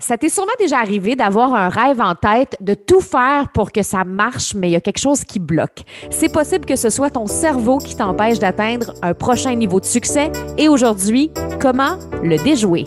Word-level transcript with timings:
Ça 0.00 0.16
t'est 0.16 0.28
sûrement 0.28 0.52
déjà 0.60 0.78
arrivé 0.78 1.16
d'avoir 1.16 1.54
un 1.54 1.68
rêve 1.68 2.00
en 2.00 2.14
tête, 2.14 2.56
de 2.60 2.74
tout 2.74 3.00
faire 3.00 3.48
pour 3.52 3.72
que 3.72 3.82
ça 3.82 4.04
marche, 4.04 4.54
mais 4.54 4.68
il 4.68 4.72
y 4.72 4.76
a 4.76 4.80
quelque 4.80 5.00
chose 5.00 5.24
qui 5.24 5.40
bloque. 5.40 5.82
C'est 6.10 6.32
possible 6.32 6.66
que 6.66 6.76
ce 6.76 6.88
soit 6.88 7.10
ton 7.10 7.26
cerveau 7.26 7.78
qui 7.78 7.96
t'empêche 7.96 8.38
d'atteindre 8.38 8.94
un 9.02 9.12
prochain 9.12 9.56
niveau 9.56 9.80
de 9.80 9.84
succès. 9.84 10.30
Et 10.56 10.68
aujourd'hui, 10.68 11.32
comment 11.60 11.98
le 12.22 12.36
déjouer? 12.36 12.86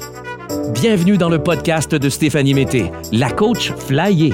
Bienvenue 0.70 1.18
dans 1.18 1.30
le 1.30 1.44
podcast 1.44 1.94
de 1.94 2.08
Stéphanie 2.08 2.54
Mété, 2.54 2.90
la 3.12 3.30
coach 3.30 3.74
flyée. 3.74 4.34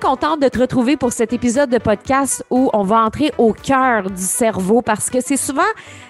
contente 0.00 0.40
de 0.40 0.48
te 0.48 0.58
retrouver 0.58 0.96
pour 0.96 1.12
cet 1.12 1.34
épisode 1.34 1.68
de 1.68 1.76
podcast 1.76 2.42
où 2.48 2.70
on 2.72 2.84
va 2.84 3.04
entrer 3.04 3.32
au 3.36 3.52
cœur 3.52 4.10
du 4.10 4.22
cerveau 4.22 4.80
parce 4.80 5.10
que 5.10 5.20
c'est 5.20 5.36
souvent 5.36 5.60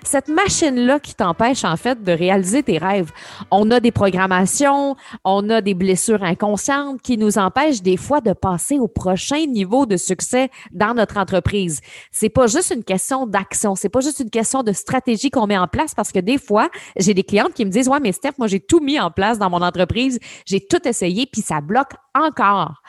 cette 0.05 0.29
machine-là 0.29 1.01
qui 1.01 1.15
t'empêche 1.15 1.65
en 1.65 1.77
fait 1.77 2.01
de 2.03 2.13
réaliser 2.13 2.63
tes 2.63 2.79
rêves. 2.79 3.11
On 3.51 3.69
a 3.73 3.81
des 3.81 3.91
programmations, 3.91 4.95
on 5.25 5.51
a 5.51 5.61
des 5.61 5.75
blessures 5.75 6.23
inconscientes 6.23 7.03
qui 7.03 7.19
nous 7.19 7.37
empêchent 7.37 7.83
des 7.83 7.97
fois 7.97 8.21
de 8.21 8.33
passer 8.33 8.79
au 8.79 8.87
prochain 8.87 9.45
niveau 9.47 9.87
de 9.87 9.97
succès 9.97 10.51
dans 10.71 10.95
notre 10.95 11.17
entreprise. 11.17 11.81
C'est 12.13 12.29
pas 12.29 12.47
juste 12.47 12.73
une 12.75 12.85
question 12.85 13.27
d'action, 13.27 13.75
c'est 13.75 13.89
pas 13.89 14.01
juste 14.01 14.21
une 14.21 14.31
question 14.31 14.63
de 14.63 14.73
stratégie 14.73 15.31
qu'on 15.31 15.49
met 15.49 15.59
en 15.59 15.67
place 15.67 15.97
parce 15.97 16.13
que 16.13 16.21
des 16.21 16.39
fois, 16.39 16.71
j'ai 16.97 17.13
des 17.13 17.25
clientes 17.25 17.55
qui 17.55 17.65
me 17.65 17.71
disent 17.71 17.89
"Ouais, 17.89 18.01
mais 18.01 18.13
Steph, 18.13 18.35
moi 18.39 18.47
j'ai 18.47 18.61
tout 18.61 18.81
mis 18.81 19.01
en 19.01 19.11
place 19.11 19.39
dans 19.39 19.51
mon 19.51 19.63
entreprise, 19.63 20.21
j'ai 20.47 20.65
tout 20.65 20.87
essayé 20.87 21.27
puis 21.27 21.43
ça 21.43 21.61
bloque 21.61 21.95
encore." 22.15 22.83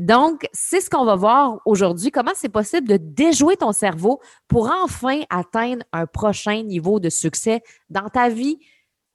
Donc, 0.00 0.48
c'est 0.54 0.80
ce 0.80 0.88
qu'on 0.88 1.04
va 1.04 1.14
voir 1.14 1.60
aujourd'hui, 1.66 2.10
comment 2.10 2.32
c'est 2.34 2.48
possible 2.48 2.88
de 2.88 2.96
déjouer 2.96 3.56
ton 3.56 3.72
cerveau 3.72 4.20
pour 4.48 4.70
enfin 4.82 5.20
atteindre 5.28 5.84
un 5.92 6.06
prochain 6.06 6.62
niveau 6.62 7.00
de 7.00 7.10
succès 7.10 7.62
dans 7.90 8.08
ta 8.08 8.30
vie 8.30 8.58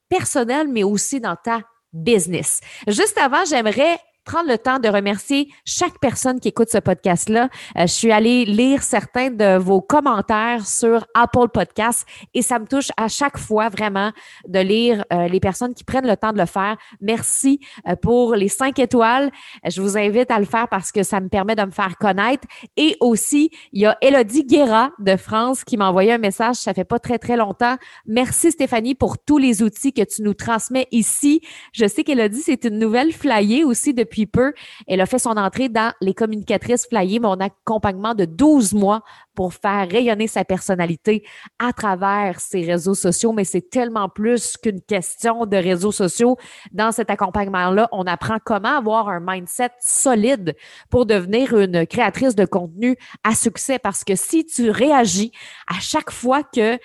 personnelle, 0.09 0.67
mais 0.67 0.83
aussi 0.83 1.19
dans 1.19 1.35
ta 1.35 1.61
business? 1.91 2.61
Juste 2.87 3.17
avant, 3.17 3.45
j'aimerais 3.45 3.99
prendre 4.25 4.49
le 4.49 4.57
temps 4.57 4.79
de 4.79 4.89
remercier 4.89 5.53
chaque 5.63 5.99
personne 5.99 6.39
qui 6.39 6.49
écoute 6.49 6.69
ce 6.69 6.79
podcast-là. 6.79 7.49
Euh, 7.77 7.81
je 7.81 7.93
suis 7.93 8.11
allée 8.11 8.43
lire 8.43 8.81
certains 8.81 9.29
de 9.29 9.57
vos 9.57 9.81
commentaires 9.81 10.65
sur 10.65 11.05
Apple 11.13 11.47
Podcasts 11.53 12.05
et 12.33 12.41
ça 12.41 12.59
me 12.59 12.65
touche 12.65 12.89
à 12.97 13.07
chaque 13.07 13.37
fois 13.37 13.69
vraiment 13.69 14.11
de 14.47 14.59
lire 14.59 15.05
euh, 15.13 15.27
les 15.27 15.39
personnes 15.39 15.73
qui 15.73 15.83
prennent 15.83 16.07
le 16.07 16.17
temps 16.17 16.33
de 16.33 16.39
le 16.39 16.45
faire. 16.47 16.75
Merci 17.01 17.59
euh, 17.87 17.95
pour 17.95 18.35
les 18.35 18.47
cinq 18.47 18.79
étoiles. 18.79 19.31
Je 19.67 19.81
vous 19.81 19.97
invite 19.97 20.31
à 20.31 20.39
le 20.39 20.45
faire 20.45 20.67
parce 20.67 20.91
que 20.91 21.03
ça 21.03 21.19
me 21.19 21.29
permet 21.29 21.55
de 21.55 21.63
me 21.63 21.71
faire 21.71 21.95
connaître. 21.97 22.47
Et 22.77 22.97
aussi, 22.99 23.51
il 23.73 23.81
y 23.81 23.85
a 23.85 23.97
Elodie 24.01 24.43
Guerra 24.43 24.89
de 24.99 25.15
France 25.15 25.63
qui 25.63 25.77
m'a 25.77 25.89
envoyé 25.89 26.13
un 26.13 26.17
message, 26.17 26.55
ça 26.55 26.73
fait 26.73 26.83
pas 26.83 26.99
très, 26.99 27.19
très 27.19 27.37
longtemps. 27.37 27.77
Merci 28.07 28.51
Stéphanie 28.51 28.95
pour 28.95 29.19
tous 29.19 29.37
les 29.37 29.61
outils 29.61 29.93
que 29.93 30.03
tu 30.03 30.23
nous 30.23 30.33
transmets 30.33 30.87
ici. 30.91 31.41
Je 31.73 31.85
sais 31.85 32.03
qu'Elodie, 32.03 32.41
c'est 32.41 32.63
une 32.65 32.79
nouvelle 32.79 33.13
flyée 33.13 33.63
aussi 33.63 33.93
depuis 33.93 34.14
peu. 34.23 34.53
Elle 34.87 35.01
a 35.01 35.05
fait 35.05 35.19
son 35.19 35.31
entrée 35.31 35.67
dans 35.67 35.91
les 35.99 36.13
communicatrices 36.13 36.87
flyées, 36.87 37.19
mon 37.19 37.39
accompagnement 37.41 38.13
de 38.13 38.23
12 38.23 38.73
mois 38.73 39.01
pour 39.35 39.53
faire 39.53 39.87
rayonner 39.89 40.27
sa 40.27 40.45
personnalité 40.45 41.25
à 41.59 41.73
travers 41.73 42.39
ses 42.39 42.61
réseaux 42.61 42.95
sociaux. 42.95 43.33
Mais 43.33 43.43
c'est 43.43 43.69
tellement 43.69 44.07
plus 44.07 44.55
qu'une 44.57 44.81
question 44.81 45.45
de 45.45 45.57
réseaux 45.57 45.91
sociaux. 45.91 46.37
Dans 46.71 46.91
cet 46.91 47.09
accompagnement-là, 47.09 47.89
on 47.91 48.07
apprend 48.07 48.37
comment 48.43 48.77
avoir 48.77 49.09
un 49.09 49.19
mindset 49.19 49.71
solide 49.81 50.55
pour 50.89 51.05
devenir 51.05 51.57
une 51.57 51.85
créatrice 51.85 52.35
de 52.35 52.45
contenu 52.45 52.95
à 53.23 53.35
succès. 53.35 53.79
Parce 53.79 54.03
que 54.03 54.15
si 54.15 54.45
tu 54.45 54.69
réagis 54.69 55.31
à 55.67 55.79
chaque 55.81 56.11
fois 56.11 56.43
que, 56.43 56.79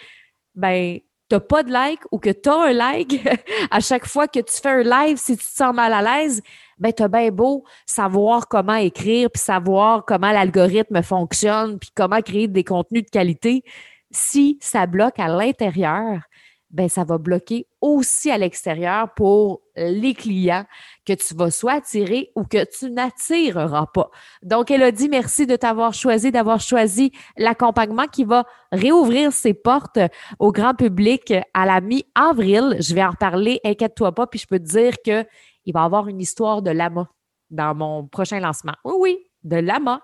ben, 0.56 0.98
t'as 1.30 1.40
pas 1.40 1.62
de 1.62 1.72
like 1.72 2.00
ou 2.10 2.18
que 2.18 2.30
tu 2.30 2.48
un 2.50 2.72
like, 2.72 3.26
à 3.70 3.80
chaque 3.80 4.06
fois 4.06 4.26
que 4.26 4.40
tu 4.40 4.60
fais 4.60 4.68
un 4.68 4.82
live, 4.82 5.16
si 5.16 5.36
tu 5.36 5.44
te 5.44 5.56
sens 5.56 5.72
mal 5.72 5.92
à 5.92 6.02
l'aise, 6.02 6.42
ben 6.76 6.92
t'as 6.92 7.08
bien 7.08 7.30
beau 7.30 7.64
savoir 7.86 8.48
comment 8.48 8.74
écrire, 8.74 9.30
puis 9.30 9.40
savoir 9.40 10.04
comment 10.04 10.32
l'algorithme 10.32 11.02
fonctionne, 11.02 11.78
puis 11.78 11.90
comment 11.94 12.20
créer 12.20 12.48
des 12.48 12.64
contenus 12.64 13.04
de 13.04 13.10
qualité. 13.10 13.62
Si 14.10 14.58
ça 14.60 14.86
bloque 14.86 15.20
à 15.20 15.28
l'intérieur, 15.28 16.20
ben 16.70 16.88
ça 16.88 17.04
va 17.04 17.18
bloquer 17.18 17.66
aussi 17.80 18.30
à 18.30 18.38
l'extérieur 18.38 19.12
pour 19.14 19.62
les 19.76 20.14
clients 20.14 20.64
que 21.04 21.12
tu 21.12 21.34
vas 21.34 21.50
soit 21.50 21.72
attirer 21.72 22.30
ou 22.36 22.44
que 22.44 22.64
tu 22.78 22.90
n'attireras 22.90 23.86
pas. 23.92 24.10
Donc, 24.42 24.70
elle 24.70 24.82
a 24.82 24.92
dit 24.92 25.08
merci 25.08 25.46
de 25.46 25.56
t'avoir 25.56 25.94
choisi, 25.94 26.30
d'avoir 26.30 26.60
choisi 26.60 27.12
l'accompagnement 27.36 28.06
qui 28.06 28.24
va 28.24 28.44
réouvrir 28.72 29.32
ses 29.32 29.54
portes 29.54 29.98
au 30.38 30.52
grand 30.52 30.74
public 30.74 31.34
à 31.54 31.66
la 31.66 31.80
mi-avril. 31.80 32.76
Je 32.80 32.94
vais 32.94 33.04
en 33.04 33.10
reparler, 33.10 33.60
inquiète-toi 33.64 34.12
pas, 34.12 34.26
puis 34.26 34.38
je 34.38 34.46
peux 34.46 34.58
te 34.58 34.64
dire 34.64 34.94
que 35.04 35.24
il 35.64 35.72
va 35.72 35.82
y 35.82 35.84
avoir 35.84 36.08
une 36.08 36.20
histoire 36.20 36.62
de 36.62 36.70
lama 36.70 37.08
dans 37.50 37.74
mon 37.74 38.06
prochain 38.06 38.40
lancement. 38.40 38.74
Oui, 38.84 38.94
oui, 38.98 39.18
de 39.42 39.56
lama. 39.56 40.00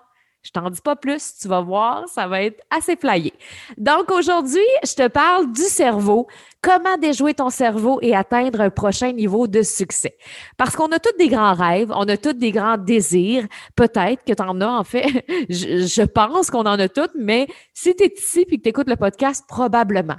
Je 0.47 0.53
t'en 0.53 0.69
dis 0.69 0.79
pas 0.79 0.95
plus, 0.95 1.33
tu 1.41 1.49
vas 1.49 1.59
voir, 1.59 2.07
ça 2.07 2.25
va 2.25 2.41
être 2.41 2.63
assez 2.69 2.95
flyé. 2.95 3.33
Donc 3.75 4.09
aujourd'hui, 4.09 4.61
je 4.81 4.93
te 4.93 5.09
parle 5.09 5.51
du 5.51 5.63
cerveau, 5.63 6.25
comment 6.61 6.95
déjouer 6.97 7.33
ton 7.33 7.49
cerveau 7.49 7.99
et 8.01 8.15
atteindre 8.15 8.61
un 8.61 8.69
prochain 8.69 9.11
niveau 9.11 9.47
de 9.47 9.61
succès? 9.61 10.17
Parce 10.55 10.73
qu'on 10.73 10.87
a 10.93 10.99
tous 10.99 11.17
des 11.19 11.27
grands 11.27 11.53
rêves, 11.53 11.91
on 11.93 12.07
a 12.07 12.15
tous 12.15 12.31
des 12.31 12.51
grands 12.51 12.77
désirs. 12.77 13.45
Peut-être 13.75 14.23
que 14.23 14.31
tu 14.31 14.41
en 14.41 14.61
as 14.61 14.69
en 14.69 14.85
fait, 14.85 15.25
je, 15.49 16.05
pense 16.05 16.49
qu'on 16.49 16.59
en 16.65 16.79
a 16.79 16.87
tous, 16.87 17.09
mais 17.15 17.47
si 17.73 17.93
tu 17.93 18.05
es 18.05 18.13
ici 18.17 18.45
et 18.47 18.57
que 18.57 18.61
tu 18.63 18.69
écoutes 18.69 18.89
le 18.89 18.95
podcast, 18.95 19.43
probablement. 19.49 20.15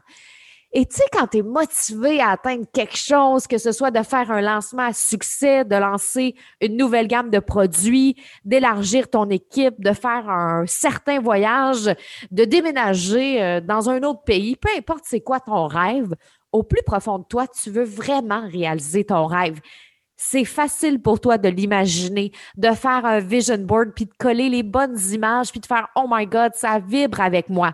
Et 0.73 0.85
tu 0.85 0.97
sais, 0.97 1.05
quand 1.13 1.29
tu 1.29 1.39
es 1.39 1.43
motivé 1.43 2.21
à 2.21 2.31
atteindre 2.31 2.67
quelque 2.71 2.97
chose, 2.97 3.47
que 3.47 3.57
ce 3.57 3.73
soit 3.73 3.91
de 3.91 4.03
faire 4.03 4.31
un 4.31 4.43
lancement 4.43 4.83
à 4.83 4.93
succès, 4.93 5.65
de 5.65 5.77
lancer 5.77 6.35
une 6.61 6.77
nouvelle 6.77 7.09
gamme 7.09 7.31
de 7.31 7.39
produits, 7.39 8.17
d'élargir 8.45 9.09
ton 9.09 9.31
équipe, 9.31 9.81
de 9.81 9.95
faire 9.95 10.29
un 10.29 10.67
certain 10.67 11.21
voyage, 11.21 11.91
de 12.31 12.45
déménager 12.45 13.43
euh, 13.43 13.61
dans 13.63 13.89
un 13.89 14.03
autre 14.03 14.25
pays, 14.25 14.57
peu 14.57 14.69
importe 14.77 15.05
c'est 15.07 15.23
quoi 15.23 15.41
ton 15.41 15.67
rêve, 15.67 16.15
au 16.53 16.63
plus 16.63 16.83
profond 16.83 17.19
de 17.19 17.25
toi, 17.25 17.47
tu 17.47 17.71
veux 17.71 17.85
vraiment 17.85 18.47
réaliser 18.47 19.05
ton 19.05 19.25
rêve. 19.25 19.61
C'est 20.17 20.45
facile 20.45 21.01
pour 21.01 21.19
toi 21.19 21.39
de 21.39 21.49
l'imaginer, 21.49 22.31
de 22.59 22.73
faire 22.73 23.07
un 23.07 23.21
vision 23.21 23.59
board, 23.59 23.93
puis 23.95 24.05
de 24.05 24.15
coller 24.19 24.51
les 24.51 24.63
bonnes 24.63 24.99
images, 25.13 25.51
puis 25.51 25.61
de 25.61 25.67
faire 25.67 25.89
Oh 25.97 26.07
my 26.11 26.27
God, 26.27 26.53
ça 26.55 26.79
vibre 26.79 27.21
avec 27.21 27.49
moi. 27.49 27.73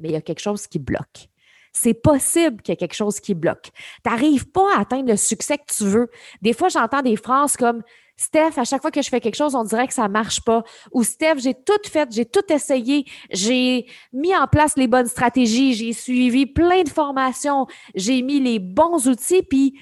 Mais 0.00 0.08
il 0.08 0.12
y 0.12 0.16
a 0.16 0.20
quelque 0.20 0.40
chose 0.40 0.66
qui 0.66 0.80
bloque 0.80 1.28
c'est 1.76 1.94
possible 1.94 2.62
qu'il 2.62 2.72
y 2.72 2.74
ait 2.74 2.76
quelque 2.76 2.94
chose 2.94 3.20
qui 3.20 3.34
bloque. 3.34 3.70
Tu 4.02 4.10
n'arrives 4.10 4.50
pas 4.50 4.76
à 4.76 4.80
atteindre 4.80 5.10
le 5.10 5.16
succès 5.16 5.58
que 5.58 5.72
tu 5.76 5.84
veux. 5.84 6.10
Des 6.40 6.54
fois, 6.54 6.68
j'entends 6.68 7.02
des 7.02 7.16
phrases 7.16 7.56
comme 7.56 7.82
Steph, 8.16 8.52
à 8.56 8.64
chaque 8.64 8.80
fois 8.80 8.90
que 8.90 9.02
je 9.02 9.10
fais 9.10 9.20
quelque 9.20 9.36
chose, 9.36 9.54
on 9.54 9.64
dirait 9.64 9.86
que 9.86 9.92
ça 9.92 10.08
marche 10.08 10.40
pas. 10.40 10.64
Ou 10.92 11.02
Steph, 11.02 11.36
j'ai 11.36 11.52
tout 11.52 11.78
fait, 11.84 12.08
j'ai 12.10 12.24
tout 12.24 12.50
essayé, 12.50 13.04
j'ai 13.30 13.86
mis 14.14 14.34
en 14.34 14.46
place 14.46 14.78
les 14.78 14.86
bonnes 14.86 15.06
stratégies, 15.06 15.74
j'ai 15.74 15.92
suivi 15.92 16.46
plein 16.46 16.82
de 16.82 16.88
formations, 16.88 17.66
j'ai 17.94 18.22
mis 18.22 18.40
les 18.40 18.58
bons 18.58 19.06
outils, 19.06 19.42
puis 19.42 19.78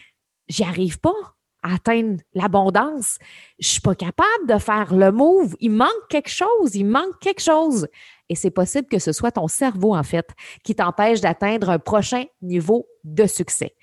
j'y 0.48 0.64
arrive 0.64 0.98
pas 0.98 1.14
à 1.62 1.74
atteindre 1.74 2.20
l'abondance. 2.34 3.18
Je 3.60 3.68
suis 3.68 3.80
pas 3.80 3.94
capable 3.94 4.46
de 4.48 4.58
faire 4.58 4.92
le 4.92 5.12
move. 5.12 5.54
Il 5.60 5.70
manque 5.70 6.08
quelque 6.10 6.28
chose, 6.28 6.74
il 6.74 6.86
manque 6.86 7.18
quelque 7.20 7.40
chose. 7.40 7.86
Et 8.28 8.34
c'est 8.34 8.50
possible 8.50 8.88
que 8.88 8.98
ce 8.98 9.12
soit 9.12 9.32
ton 9.32 9.48
cerveau, 9.48 9.94
en 9.94 10.02
fait, 10.02 10.28
qui 10.62 10.74
t'empêche 10.74 11.20
d'atteindre 11.20 11.70
un 11.70 11.78
prochain 11.78 12.24
niveau 12.42 12.86
de 13.04 13.26
succès. 13.26 13.74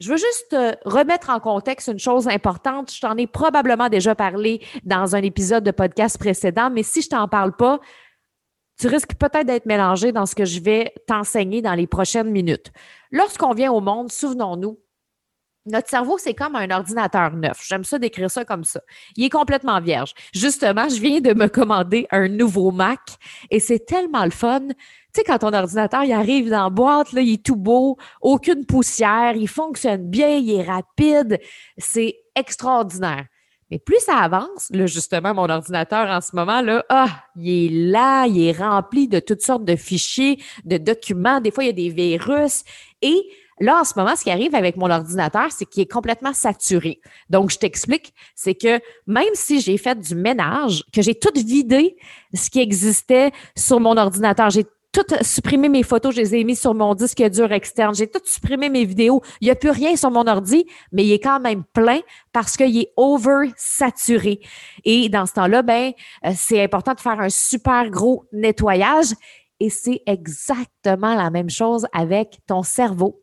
Je 0.00 0.10
veux 0.10 0.16
juste 0.16 0.56
remettre 0.86 1.28
en 1.28 1.40
contexte 1.40 1.88
une 1.88 1.98
chose 1.98 2.26
importante. 2.26 2.90
Je 2.92 3.00
t'en 3.00 3.16
ai 3.18 3.26
probablement 3.26 3.90
déjà 3.90 4.14
parlé 4.14 4.62
dans 4.84 5.14
un 5.14 5.22
épisode 5.22 5.62
de 5.62 5.72
podcast 5.72 6.18
précédent, 6.18 6.70
mais 6.70 6.82
si 6.82 7.02
je 7.02 7.10
t'en 7.10 7.28
parle 7.28 7.54
pas, 7.54 7.80
tu 8.80 8.86
risques 8.86 9.14
peut-être 9.16 9.44
d'être 9.44 9.66
mélangé 9.66 10.10
dans 10.10 10.24
ce 10.24 10.34
que 10.34 10.46
je 10.46 10.60
vais 10.60 10.94
t'enseigner 11.06 11.60
dans 11.60 11.74
les 11.74 11.86
prochaines 11.86 12.30
minutes. 12.30 12.72
Lorsqu'on 13.10 13.52
vient 13.52 13.72
au 13.72 13.82
monde, 13.82 14.10
souvenons-nous, 14.10 14.78
notre 15.66 15.88
cerveau, 15.88 16.18
c'est 16.18 16.34
comme 16.34 16.56
un 16.56 16.70
ordinateur 16.70 17.32
neuf. 17.32 17.64
J'aime 17.66 17.84
ça 17.84 17.98
décrire 17.98 18.30
ça 18.30 18.44
comme 18.44 18.64
ça. 18.64 18.80
Il 19.16 19.24
est 19.24 19.30
complètement 19.30 19.80
vierge. 19.80 20.14
Justement, 20.32 20.88
je 20.88 21.00
viens 21.00 21.20
de 21.20 21.34
me 21.34 21.48
commander 21.48 22.06
un 22.10 22.28
nouveau 22.28 22.70
Mac 22.70 23.00
et 23.50 23.60
c'est 23.60 23.84
tellement 23.84 24.24
le 24.24 24.30
fun. 24.30 24.60
Tu 24.68 24.74
sais, 25.16 25.24
quand 25.24 25.38
ton 25.38 25.52
ordinateur, 25.52 26.04
il 26.04 26.12
arrive 26.12 26.48
dans 26.48 26.64
la 26.64 26.70
boîte, 26.70 27.12
là, 27.12 27.20
il 27.20 27.34
est 27.34 27.44
tout 27.44 27.56
beau, 27.56 27.98
aucune 28.20 28.64
poussière, 28.64 29.34
il 29.34 29.48
fonctionne 29.48 30.08
bien, 30.08 30.36
il 30.36 30.50
est 30.52 30.62
rapide. 30.62 31.38
C'est 31.76 32.16
extraordinaire. 32.34 33.26
Mais 33.70 33.78
plus 33.78 34.00
ça 34.00 34.16
avance, 34.16 34.68
là, 34.70 34.86
justement, 34.86 35.32
mon 35.32 35.48
ordinateur 35.48 36.08
en 36.08 36.20
ce 36.20 36.34
moment, 36.34 36.60
là, 36.60 36.84
ah, 36.88 37.24
il 37.36 37.48
est 37.48 37.90
là, 37.90 38.26
il 38.26 38.42
est 38.42 38.58
rempli 38.58 39.06
de 39.06 39.20
toutes 39.20 39.42
sortes 39.42 39.64
de 39.64 39.76
fichiers, 39.76 40.42
de 40.64 40.76
documents. 40.76 41.40
Des 41.40 41.52
fois, 41.52 41.64
il 41.64 41.68
y 41.68 41.70
a 41.70 41.72
des 41.72 41.88
virus. 41.88 42.64
Et 43.00 43.30
là, 43.60 43.80
en 43.80 43.84
ce 43.84 43.92
moment, 43.96 44.16
ce 44.16 44.24
qui 44.24 44.30
arrive 44.30 44.54
avec 44.54 44.76
mon 44.76 44.90
ordinateur, 44.90 45.48
c'est 45.50 45.66
qu'il 45.66 45.82
est 45.82 45.90
complètement 45.90 46.32
saturé. 46.32 47.00
Donc, 47.28 47.50
je 47.50 47.58
t'explique, 47.58 48.14
c'est 48.34 48.54
que 48.54 48.80
même 49.06 49.34
si 49.34 49.60
j'ai 49.60 49.76
fait 49.76 49.98
du 49.98 50.14
ménage, 50.14 50.84
que 50.92 51.02
j'ai 51.02 51.14
tout 51.14 51.32
vidé 51.34 51.96
ce 52.34 52.50
qui 52.50 52.60
existait 52.60 53.32
sur 53.56 53.80
mon 53.80 53.96
ordinateur, 53.96 54.50
j'ai 54.50 54.66
tout 54.92 55.04
supprimé 55.22 55.68
mes 55.68 55.82
photos, 55.82 56.14
je 56.14 56.20
les 56.20 56.34
ai 56.34 56.44
mis 56.44 56.56
sur 56.56 56.74
mon 56.74 56.94
disque 56.94 57.22
dur 57.22 57.52
externe. 57.52 57.94
J'ai 57.94 58.08
tout 58.08 58.20
supprimé 58.24 58.68
mes 58.68 58.84
vidéos. 58.84 59.22
Il 59.40 59.44
n'y 59.44 59.50
a 59.50 59.54
plus 59.54 59.70
rien 59.70 59.94
sur 59.94 60.10
mon 60.10 60.26
ordi, 60.26 60.66
mais 60.92 61.04
il 61.04 61.12
est 61.12 61.20
quand 61.20 61.40
même 61.40 61.62
plein 61.72 62.00
parce 62.32 62.56
qu'il 62.56 62.76
est 62.76 62.92
over-saturé. 62.96 64.40
Et 64.84 65.08
dans 65.08 65.26
ce 65.26 65.34
temps-là, 65.34 65.62
ben, 65.62 65.92
euh, 66.26 66.32
c'est 66.34 66.62
important 66.62 66.94
de 66.94 67.00
faire 67.00 67.20
un 67.20 67.28
super 67.28 67.88
gros 67.90 68.24
nettoyage. 68.32 69.14
Et 69.60 69.68
c'est 69.70 70.02
exactement 70.06 71.14
la 71.14 71.30
même 71.30 71.50
chose 71.50 71.86
avec 71.92 72.38
ton 72.46 72.62
cerveau. 72.62 73.20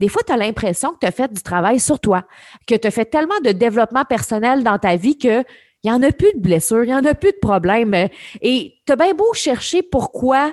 Des 0.00 0.08
fois, 0.08 0.22
tu 0.24 0.32
as 0.32 0.36
l'impression 0.36 0.92
que 0.92 0.98
tu 1.00 1.06
as 1.06 1.12
fait 1.12 1.32
du 1.32 1.42
travail 1.42 1.80
sur 1.80 1.98
toi, 1.98 2.24
que 2.66 2.74
tu 2.74 2.86
as 2.86 2.90
fait 2.90 3.06
tellement 3.06 3.40
de 3.42 3.52
développement 3.52 4.04
personnel 4.04 4.62
dans 4.62 4.78
ta 4.78 4.96
vie 4.96 5.18
que 5.18 5.44
il 5.84 5.90
n'y 5.90 5.96
en 5.96 6.02
a 6.02 6.10
plus 6.10 6.32
de 6.34 6.40
blessures, 6.40 6.84
il 6.84 6.88
n'y 6.88 6.94
en 6.94 7.04
a 7.04 7.14
plus 7.14 7.30
de 7.30 7.38
problèmes. 7.40 7.94
Et 8.42 8.74
tu 8.84 8.92
as 8.92 8.96
bien 8.96 9.14
beau 9.14 9.32
chercher 9.32 9.82
pourquoi 9.82 10.52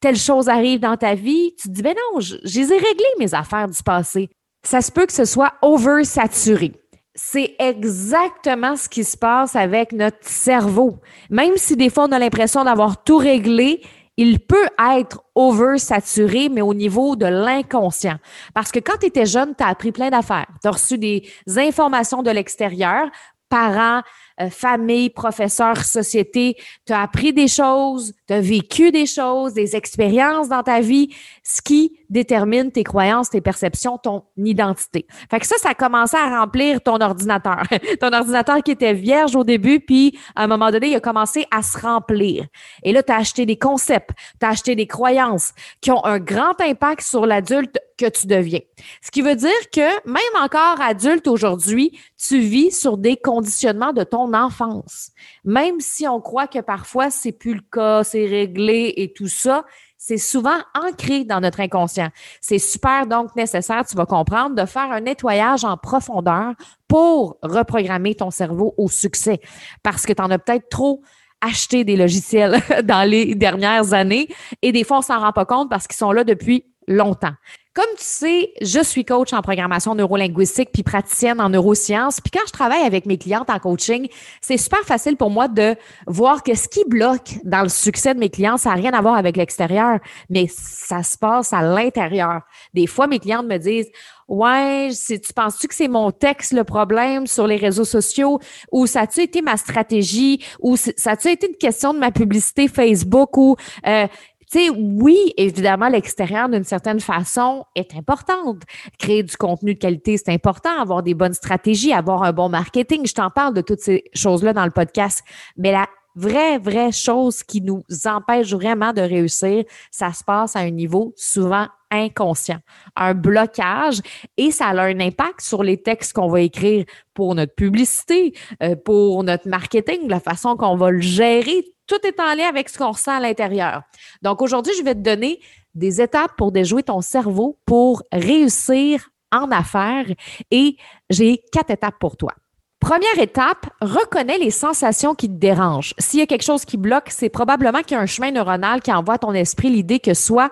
telle 0.00 0.16
chose 0.16 0.48
arrive 0.48 0.80
dans 0.80 0.96
ta 0.96 1.14
vie, 1.14 1.54
tu 1.60 1.68
te 1.68 1.72
dis, 1.72 1.82
ben 1.82 1.94
non, 1.94 2.20
je, 2.20 2.36
les 2.42 2.72
ai 2.72 2.76
réglées, 2.76 3.14
mes 3.18 3.34
affaires 3.34 3.68
du 3.68 3.82
passé. 3.82 4.30
Ça 4.64 4.80
se 4.80 4.90
peut 4.90 5.06
que 5.06 5.12
ce 5.12 5.24
soit 5.24 5.54
oversaturé. 5.62 6.72
C'est 7.14 7.54
exactement 7.58 8.76
ce 8.76 8.88
qui 8.88 9.04
se 9.04 9.16
passe 9.16 9.54
avec 9.54 9.92
notre 9.92 10.18
cerveau. 10.22 10.98
Même 11.28 11.56
si 11.56 11.76
des 11.76 11.90
fois 11.90 12.06
on 12.08 12.12
a 12.12 12.18
l'impression 12.18 12.64
d'avoir 12.64 13.02
tout 13.02 13.18
réglé, 13.18 13.82
il 14.20 14.38
peut 14.38 14.68
être 14.98 15.24
oversaturé, 15.34 16.50
mais 16.50 16.60
au 16.60 16.74
niveau 16.74 17.16
de 17.16 17.24
l'inconscient. 17.24 18.18
Parce 18.52 18.70
que 18.70 18.78
quand 18.78 18.98
tu 19.00 19.06
étais 19.06 19.24
jeune, 19.24 19.54
tu 19.56 19.64
as 19.64 19.68
appris 19.68 19.92
plein 19.92 20.10
d'affaires. 20.10 20.46
Tu 20.60 20.68
as 20.68 20.72
reçu 20.72 20.98
des 20.98 21.26
informations 21.56 22.22
de 22.22 22.30
l'extérieur, 22.30 23.08
parents, 23.48 24.02
euh, 24.42 24.50
famille, 24.50 25.08
professeur, 25.08 25.84
société, 25.84 26.56
tu 26.86 26.92
as 26.92 27.00
appris 27.00 27.32
des 27.32 27.48
choses, 27.48 28.12
tu 28.26 28.34
as 28.34 28.42
vécu 28.42 28.90
des 28.90 29.06
choses, 29.06 29.54
des 29.54 29.74
expériences 29.74 30.50
dans 30.50 30.62
ta 30.62 30.80
vie, 30.80 31.14
ce 31.52 31.60
qui 31.60 31.98
détermine 32.10 32.70
tes 32.70 32.84
croyances, 32.84 33.30
tes 33.30 33.40
perceptions, 33.40 33.98
ton 33.98 34.22
identité. 34.36 35.06
Fait 35.28 35.40
que 35.40 35.46
ça, 35.46 35.56
ça 35.58 35.70
a 35.70 35.74
commencé 35.74 36.16
à 36.16 36.38
remplir 36.38 36.80
ton 36.80 37.00
ordinateur. 37.00 37.62
ton 38.00 38.12
ordinateur 38.12 38.62
qui 38.62 38.70
était 38.70 38.94
vierge 38.94 39.34
au 39.34 39.42
début, 39.42 39.80
puis 39.80 40.16
à 40.36 40.44
un 40.44 40.46
moment 40.46 40.70
donné, 40.70 40.90
il 40.90 40.94
a 40.94 41.00
commencé 41.00 41.46
à 41.50 41.62
se 41.62 41.76
remplir. 41.76 42.46
Et 42.84 42.92
là, 42.92 43.02
tu 43.02 43.12
as 43.12 43.16
acheté 43.16 43.46
des 43.46 43.56
concepts, 43.56 44.10
tu 44.38 44.46
as 44.46 44.50
acheté 44.50 44.76
des 44.76 44.86
croyances 44.86 45.52
qui 45.80 45.90
ont 45.90 46.04
un 46.04 46.20
grand 46.20 46.60
impact 46.60 47.00
sur 47.00 47.26
l'adulte 47.26 47.78
que 47.98 48.08
tu 48.08 48.28
deviens. 48.28 48.60
Ce 49.02 49.10
qui 49.10 49.20
veut 49.20 49.36
dire 49.36 49.50
que 49.72 50.08
même 50.08 50.42
encore 50.42 50.80
adulte 50.80 51.26
aujourd'hui, 51.26 51.98
tu 52.16 52.38
vis 52.38 52.70
sur 52.70 52.96
des 52.96 53.16
conditionnements 53.16 53.92
de 53.92 54.04
ton 54.04 54.32
enfance. 54.34 55.10
Même 55.44 55.80
si 55.80 56.06
on 56.06 56.20
croit 56.20 56.46
que 56.46 56.60
parfois 56.60 57.10
c'est 57.10 57.32
plus 57.32 57.54
le 57.54 57.62
cas, 57.72 58.04
c'est 58.04 58.26
réglé 58.26 58.94
et 58.96 59.12
tout 59.12 59.28
ça, 59.28 59.64
c'est 60.02 60.16
souvent 60.16 60.56
ancré 60.74 61.24
dans 61.24 61.40
notre 61.40 61.60
inconscient. 61.60 62.08
C'est 62.40 62.58
super 62.58 63.06
donc 63.06 63.36
nécessaire, 63.36 63.84
tu 63.86 63.94
vas 63.96 64.06
comprendre, 64.06 64.56
de 64.56 64.64
faire 64.64 64.90
un 64.90 65.00
nettoyage 65.00 65.62
en 65.62 65.76
profondeur 65.76 66.54
pour 66.88 67.36
reprogrammer 67.42 68.14
ton 68.14 68.30
cerveau 68.30 68.74
au 68.78 68.88
succès. 68.88 69.42
Parce 69.82 70.06
que 70.06 70.14
tu 70.14 70.22
en 70.22 70.30
as 70.30 70.38
peut-être 70.38 70.70
trop 70.70 71.02
acheté 71.42 71.84
des 71.84 71.96
logiciels 71.96 72.62
dans 72.84 73.06
les 73.06 73.34
dernières 73.34 73.92
années 73.92 74.28
et 74.62 74.72
des 74.72 74.84
fois 74.84 74.98
on 74.98 75.02
s'en 75.02 75.20
rend 75.20 75.32
pas 75.32 75.44
compte 75.44 75.68
parce 75.68 75.86
qu'ils 75.86 75.98
sont 75.98 76.12
là 76.12 76.24
depuis 76.24 76.64
longtemps. 76.88 77.34
Comme 77.72 77.86
tu 77.96 78.04
sais, 78.04 78.52
je 78.60 78.82
suis 78.82 79.04
coach 79.04 79.32
en 79.32 79.42
programmation 79.42 79.94
neurolinguistique 79.94 80.70
puis 80.72 80.82
praticienne 80.82 81.40
en 81.40 81.50
neurosciences. 81.50 82.20
Puis 82.20 82.32
quand 82.32 82.44
je 82.44 82.52
travaille 82.52 82.82
avec 82.82 83.06
mes 83.06 83.16
clientes 83.16 83.48
en 83.48 83.60
coaching, 83.60 84.08
c'est 84.40 84.56
super 84.56 84.80
facile 84.80 85.16
pour 85.16 85.30
moi 85.30 85.46
de 85.46 85.76
voir 86.08 86.42
que 86.42 86.52
ce 86.56 86.66
qui 86.66 86.84
bloque 86.88 87.38
dans 87.44 87.62
le 87.62 87.68
succès 87.68 88.12
de 88.12 88.18
mes 88.18 88.28
clients, 88.28 88.56
ça 88.56 88.70
n'a 88.70 88.74
rien 88.74 88.92
à 88.92 89.00
voir 89.00 89.14
avec 89.14 89.36
l'extérieur, 89.36 90.00
mais 90.28 90.46
ça 90.48 91.04
se 91.04 91.16
passe 91.16 91.52
à 91.52 91.62
l'intérieur. 91.62 92.40
Des 92.74 92.88
fois, 92.88 93.06
mes 93.06 93.20
clientes 93.20 93.46
me 93.46 93.58
disent 93.58 93.90
Ouais, 94.30 94.90
tu 95.08 95.32
penses-tu 95.34 95.66
que 95.66 95.74
c'est 95.74 95.88
mon 95.88 96.12
texte 96.12 96.52
le 96.52 96.62
problème 96.62 97.26
sur 97.26 97.48
les 97.48 97.56
réseaux 97.56 97.84
sociaux? 97.84 98.38
Ou 98.70 98.86
ça 98.86 99.00
a-tu 99.00 99.22
été 99.22 99.42
ma 99.42 99.56
stratégie? 99.56 100.40
Ou 100.60 100.76
ça 100.76 101.10
a-tu 101.10 101.30
été 101.30 101.48
une 101.48 101.56
question 101.56 101.92
de 101.92 101.98
ma 101.98 102.12
publicité 102.12 102.68
Facebook 102.68 103.36
ou 103.36 103.56
euh, 103.88 104.06
tu 104.50 104.58
sais, 104.58 104.70
oui, 104.70 105.32
évidemment, 105.36 105.88
l'extérieur, 105.88 106.48
d'une 106.48 106.64
certaine 106.64 106.98
façon, 106.98 107.64
est 107.76 107.94
importante. 107.94 108.62
Créer 108.98 109.22
du 109.22 109.36
contenu 109.36 109.74
de 109.74 109.78
qualité, 109.78 110.16
c'est 110.16 110.32
important. 110.32 110.70
Avoir 110.80 111.02
des 111.02 111.14
bonnes 111.14 111.34
stratégies, 111.34 111.92
avoir 111.92 112.24
un 112.24 112.32
bon 112.32 112.48
marketing. 112.48 113.06
Je 113.06 113.14
t'en 113.14 113.30
parle 113.30 113.54
de 113.54 113.60
toutes 113.60 113.80
ces 113.80 114.04
choses-là 114.12 114.52
dans 114.52 114.64
le 114.64 114.72
podcast. 114.72 115.22
Mais 115.56 115.70
la 115.70 115.86
vraie, 116.16 116.58
vraie 116.58 116.90
chose 116.90 117.42
qui 117.42 117.60
nous 117.60 117.84
empêche 118.04 118.52
vraiment 118.52 118.92
de 118.92 119.00
réussir, 119.00 119.64
ça 119.90 120.12
se 120.12 120.24
passe 120.24 120.56
à 120.56 120.60
un 120.60 120.70
niveau 120.70 121.12
souvent 121.16 121.68
inconscient, 121.90 122.58
un 122.96 123.14
blocage 123.14 124.00
et 124.36 124.50
ça 124.50 124.66
a 124.66 124.82
un 124.82 125.00
impact 125.00 125.40
sur 125.40 125.62
les 125.62 125.82
textes 125.82 126.12
qu'on 126.12 126.28
va 126.28 126.40
écrire 126.40 126.84
pour 127.14 127.34
notre 127.34 127.54
publicité, 127.54 128.34
euh, 128.62 128.76
pour 128.76 129.24
notre 129.24 129.48
marketing, 129.48 130.08
la 130.08 130.20
façon 130.20 130.56
qu'on 130.56 130.76
va 130.76 130.90
le 130.90 131.00
gérer 131.00 131.64
tout 131.90 132.06
est 132.06 132.20
en 132.20 132.34
lien 132.36 132.48
avec 132.48 132.68
ce 132.68 132.78
qu'on 132.78 132.92
ressent 132.92 133.16
à 133.16 133.18
l'intérieur. 133.18 133.82
Donc 134.22 134.42
aujourd'hui, 134.42 134.72
je 134.78 134.84
vais 134.84 134.94
te 134.94 135.00
donner 135.00 135.40
des 135.74 136.00
étapes 136.00 136.32
pour 136.36 136.52
déjouer 136.52 136.84
ton 136.84 137.00
cerveau 137.00 137.58
pour 137.66 138.04
réussir 138.12 139.10
en 139.32 139.50
affaires 139.50 140.06
et 140.52 140.76
j'ai 141.08 141.42
quatre 141.52 141.70
étapes 141.70 141.98
pour 141.98 142.16
toi. 142.16 142.32
Première 142.78 143.18
étape, 143.18 143.66
reconnais 143.80 144.38
les 144.38 144.50
sensations 144.50 145.14
qui 145.14 145.28
te 145.28 145.34
dérangent. 145.34 145.94
S'il 145.98 146.20
y 146.20 146.22
a 146.22 146.26
quelque 146.26 146.44
chose 146.44 146.64
qui 146.64 146.76
bloque, 146.76 147.08
c'est 147.10 147.28
probablement 147.28 147.82
qu'il 147.82 147.96
y 147.96 148.00
a 148.00 148.02
un 148.02 148.06
chemin 148.06 148.30
neuronal 148.30 148.80
qui 148.80 148.92
envoie 148.92 149.14
à 149.14 149.18
ton 149.18 149.32
esprit 149.32 149.68
l'idée 149.68 150.00
que 150.00 150.14
soit 150.14 150.50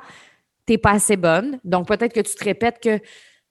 tu 0.68 0.74
n'es 0.74 0.78
pas 0.78 0.92
assez 0.92 1.16
bonne, 1.16 1.58
donc 1.64 1.88
peut-être 1.88 2.12
que 2.12 2.20
tu 2.20 2.34
te 2.34 2.44
répètes 2.44 2.78
que 2.80 3.00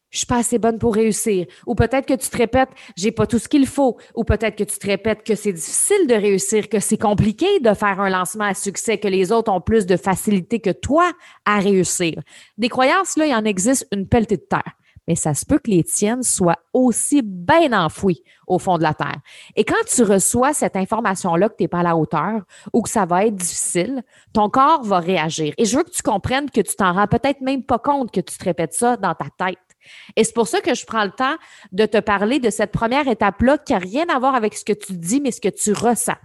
je 0.09 0.19
suis 0.19 0.27
pas 0.27 0.37
assez 0.37 0.57
bonne 0.57 0.79
pour 0.79 0.95
réussir. 0.95 1.45
Ou 1.65 1.75
peut-être 1.75 2.05
que 2.05 2.13
tu 2.13 2.29
te 2.29 2.37
répètes, 2.37 2.69
j'ai 2.95 3.11
pas 3.11 3.27
tout 3.27 3.39
ce 3.39 3.49
qu'il 3.49 3.67
faut. 3.67 3.97
Ou 4.15 4.23
peut-être 4.23 4.55
que 4.55 4.63
tu 4.63 4.77
te 4.77 4.87
répètes 4.87 5.23
que 5.23 5.35
c'est 5.35 5.51
difficile 5.51 6.07
de 6.07 6.13
réussir, 6.13 6.69
que 6.69 6.79
c'est 6.79 6.97
compliqué 6.97 7.59
de 7.59 7.73
faire 7.73 7.99
un 7.99 8.09
lancement 8.09 8.45
à 8.45 8.53
succès, 8.53 8.97
que 8.99 9.07
les 9.09 9.33
autres 9.33 9.51
ont 9.51 9.59
plus 9.59 9.85
de 9.85 9.97
facilité 9.97 10.59
que 10.59 10.69
toi 10.69 11.11
à 11.45 11.59
réussir. 11.59 12.21
Des 12.57 12.69
croyances, 12.69 13.17
là, 13.17 13.25
il 13.25 13.33
en 13.33 13.43
existe 13.43 13.85
une 13.91 14.07
pelletée 14.07 14.37
de 14.37 14.43
terre. 14.43 14.71
Mais 15.07 15.15
ça 15.15 15.33
se 15.33 15.45
peut 15.45 15.59
que 15.59 15.71
les 15.71 15.83
tiennes 15.83 16.23
soient 16.23 16.59
aussi 16.73 17.21
bien 17.23 17.73
enfouies 17.73 18.23
au 18.45 18.59
fond 18.59 18.77
de 18.77 18.83
la 18.83 18.93
terre. 18.93 19.19
Et 19.55 19.63
quand 19.63 19.75
tu 19.87 20.03
reçois 20.03 20.53
cette 20.53 20.75
information-là 20.75 21.49
que 21.49 21.55
tu 21.57 21.63
n'es 21.63 21.67
pas 21.67 21.79
à 21.79 21.83
la 21.83 21.95
hauteur 21.95 22.41
ou 22.73 22.81
que 22.81 22.89
ça 22.89 23.05
va 23.05 23.25
être 23.25 23.35
difficile, 23.35 24.03
ton 24.33 24.49
corps 24.49 24.83
va 24.83 24.99
réagir. 24.99 25.53
Et 25.57 25.65
je 25.65 25.77
veux 25.77 25.83
que 25.83 25.91
tu 25.91 26.01
comprennes 26.01 26.49
que 26.49 26.61
tu 26.61 26.75
t'en 26.75 26.93
rends 26.93 27.07
peut-être 27.07 27.41
même 27.41 27.63
pas 27.63 27.79
compte 27.79 28.11
que 28.11 28.21
tu 28.21 28.37
te 28.37 28.43
répètes 28.43 28.73
ça 28.73 28.97
dans 28.97 29.13
ta 29.13 29.25
tête. 29.37 29.59
Et 30.15 30.23
c'est 30.23 30.33
pour 30.33 30.47
ça 30.47 30.59
que 30.61 30.73
je 30.73 30.85
prends 30.85 31.03
le 31.03 31.11
temps 31.11 31.35
de 31.71 31.85
te 31.85 31.99
parler 31.99 32.39
de 32.39 32.49
cette 32.49 32.71
première 32.71 33.07
étape-là 33.07 33.57
qui 33.57 33.73
n'a 33.73 33.79
rien 33.79 34.05
à 34.09 34.19
voir 34.19 34.35
avec 34.35 34.55
ce 34.55 34.65
que 34.65 34.73
tu 34.73 34.93
dis, 34.93 35.21
mais 35.21 35.31
ce 35.31 35.41
que 35.41 35.49
tu 35.49 35.71
ressens. 35.73 36.17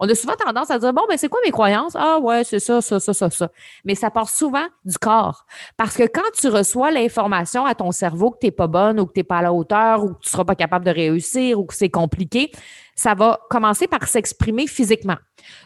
On 0.00 0.08
a 0.08 0.14
souvent 0.14 0.36
tendance 0.36 0.70
à 0.70 0.78
dire, 0.78 0.92
bon, 0.92 1.02
ben, 1.08 1.16
c'est 1.16 1.28
quoi 1.28 1.40
mes 1.44 1.50
croyances? 1.50 1.96
Ah, 1.96 2.18
ouais, 2.20 2.44
c'est 2.44 2.60
ça, 2.60 2.80
ça, 2.80 3.00
ça, 3.00 3.12
ça, 3.12 3.30
ça. 3.30 3.50
Mais 3.84 3.94
ça 3.94 4.10
part 4.10 4.28
souvent 4.28 4.66
du 4.84 4.96
corps. 4.96 5.44
Parce 5.76 5.96
que 5.96 6.04
quand 6.04 6.30
tu 6.38 6.48
reçois 6.48 6.90
l'information 6.90 7.66
à 7.66 7.74
ton 7.74 7.90
cerveau 7.90 8.30
que 8.30 8.38
tu 8.40 8.46
n'es 8.46 8.52
pas 8.52 8.68
bonne 8.68 9.00
ou 9.00 9.06
que 9.06 9.12
tu 9.12 9.20
n'es 9.20 9.24
pas 9.24 9.38
à 9.38 9.42
la 9.42 9.52
hauteur 9.52 10.04
ou 10.04 10.14
que 10.14 10.20
tu 10.20 10.28
seras 10.30 10.44
pas 10.44 10.54
capable 10.54 10.84
de 10.84 10.90
réussir 10.92 11.58
ou 11.58 11.64
que 11.64 11.74
c'est 11.74 11.90
compliqué, 11.90 12.52
ça 12.98 13.14
va 13.14 13.38
commencer 13.48 13.86
par 13.86 14.08
s'exprimer 14.08 14.66
physiquement. 14.66 15.16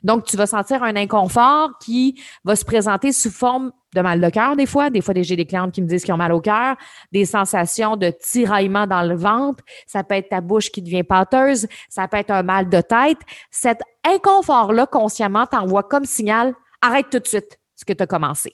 Donc, 0.05 0.27
tu 0.27 0.37
vas 0.37 0.47
sentir 0.47 0.83
un 0.83 0.95
inconfort 0.97 1.71
qui 1.81 2.23
va 2.45 2.55
se 2.57 2.65
présenter 2.65 3.11
sous 3.11 3.31
forme 3.31 3.73
de 3.95 4.03
mal 4.03 4.21
de 4.21 4.29
cœur 4.29 4.55
des 4.55 4.67
fois. 4.67 4.91
Des 4.91 5.01
fois, 5.01 5.15
j'ai 5.17 5.35
des 5.35 5.47
clientes 5.47 5.73
qui 5.73 5.81
me 5.81 5.87
disent 5.87 6.05
qu'ils 6.05 6.13
ont 6.13 6.19
mal 6.19 6.33
au 6.33 6.43
cœur, 6.43 6.77
des 7.11 7.25
sensations 7.25 7.97
de 7.97 8.13
tiraillement 8.23 8.87
dans 8.87 9.03
le 9.03 9.17
ventre. 9.17 9.65
Ça 9.87 10.05
peut 10.05 10.17
être 10.17 10.29
ta 10.29 10.43
bouche 10.43 10.71
qui 10.71 10.83
devient 10.83 11.05
pâteuse. 11.05 11.67
Ça 11.89 12.07
peut 12.07 12.19
être 12.19 12.33
un 12.33 12.43
mal 12.43 12.69
de 12.69 12.83
tête. 12.83 13.19
Cet 13.51 13.81
inconfort-là, 14.05 14.87
consciemment, 14.87 15.47
t'envoie 15.47 15.85
comme 15.85 16.05
signal, 16.05 16.55
arrête 16.83 17.09
tout 17.11 17.19
de 17.19 17.27
suite 17.27 17.59
ce 17.75 17.87
que 17.87 17.95
tu 17.95 18.03
as 18.03 18.07
commencé. 18.07 18.53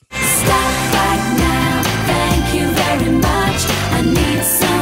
Je 4.40 4.77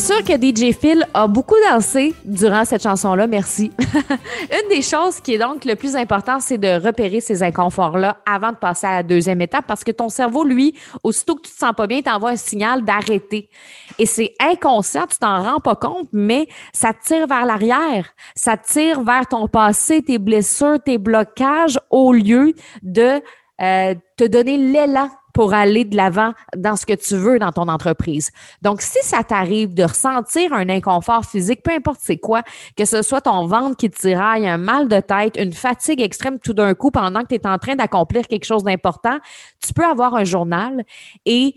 suis 0.00 0.14
sûre 0.14 0.24
que 0.24 0.32
DJ 0.32 0.74
Phil 0.74 1.06
a 1.12 1.26
beaucoup 1.26 1.56
dansé 1.68 2.14
durant 2.24 2.64
cette 2.64 2.82
chanson-là, 2.82 3.26
merci. 3.26 3.70
Une 4.50 4.68
des 4.70 4.80
choses 4.80 5.20
qui 5.20 5.34
est 5.34 5.38
donc 5.38 5.64
le 5.66 5.74
plus 5.74 5.94
important, 5.94 6.40
c'est 6.40 6.56
de 6.56 6.82
repérer 6.82 7.20
ces 7.20 7.42
inconforts-là 7.42 8.18
avant 8.24 8.50
de 8.52 8.56
passer 8.56 8.86
à 8.86 8.96
la 8.96 9.02
deuxième 9.02 9.42
étape 9.42 9.66
parce 9.66 9.84
que 9.84 9.90
ton 9.90 10.08
cerveau, 10.08 10.44
lui, 10.44 10.74
aussitôt 11.02 11.34
que 11.34 11.42
tu 11.42 11.52
te 11.52 11.58
sens 11.58 11.72
pas 11.76 11.86
bien, 11.86 12.00
t'envoie 12.00 12.30
un 12.30 12.36
signal 12.36 12.82
d'arrêter. 12.82 13.50
Et 13.98 14.06
c'est 14.06 14.32
inconscient, 14.40 15.06
tu 15.06 15.18
t'en 15.18 15.42
rends 15.42 15.60
pas 15.60 15.76
compte, 15.76 16.08
mais 16.12 16.48
ça 16.72 16.92
tire 16.94 17.26
vers 17.26 17.44
l'arrière. 17.44 18.06
Ça 18.34 18.56
tire 18.56 19.02
vers 19.02 19.26
ton 19.26 19.48
passé, 19.48 20.02
tes 20.02 20.18
blessures, 20.18 20.78
tes 20.82 20.96
blocages 20.96 21.78
au 21.90 22.12
lieu 22.12 22.54
de 22.82 23.20
euh, 23.60 23.94
te 24.16 24.24
donner 24.24 24.56
l'élan 24.56 25.10
pour 25.40 25.54
aller 25.54 25.86
de 25.86 25.96
l'avant 25.96 26.34
dans 26.54 26.76
ce 26.76 26.84
que 26.84 26.92
tu 26.92 27.16
veux 27.16 27.38
dans 27.38 27.50
ton 27.50 27.66
entreprise. 27.68 28.30
Donc, 28.60 28.82
si 28.82 28.98
ça 29.00 29.24
t'arrive 29.24 29.72
de 29.72 29.84
ressentir 29.84 30.52
un 30.52 30.68
inconfort 30.68 31.24
physique, 31.24 31.62
peu 31.62 31.72
importe 31.72 32.00
c'est 32.02 32.18
quoi, 32.18 32.42
que 32.76 32.84
ce 32.84 33.00
soit 33.00 33.22
ton 33.22 33.46
ventre 33.46 33.74
qui 33.78 33.88
tiraille, 33.88 34.46
un 34.46 34.58
mal 34.58 34.86
de 34.86 35.00
tête, 35.00 35.38
une 35.38 35.54
fatigue 35.54 36.02
extrême 36.02 36.38
tout 36.40 36.52
d'un 36.52 36.74
coup 36.74 36.90
pendant 36.90 37.22
que 37.22 37.28
tu 37.28 37.36
es 37.36 37.46
en 37.46 37.56
train 37.56 37.74
d'accomplir 37.74 38.28
quelque 38.28 38.44
chose 38.44 38.64
d'important, 38.64 39.16
tu 39.66 39.72
peux 39.72 39.86
avoir 39.86 40.14
un 40.14 40.24
journal 40.24 40.84
et 41.24 41.54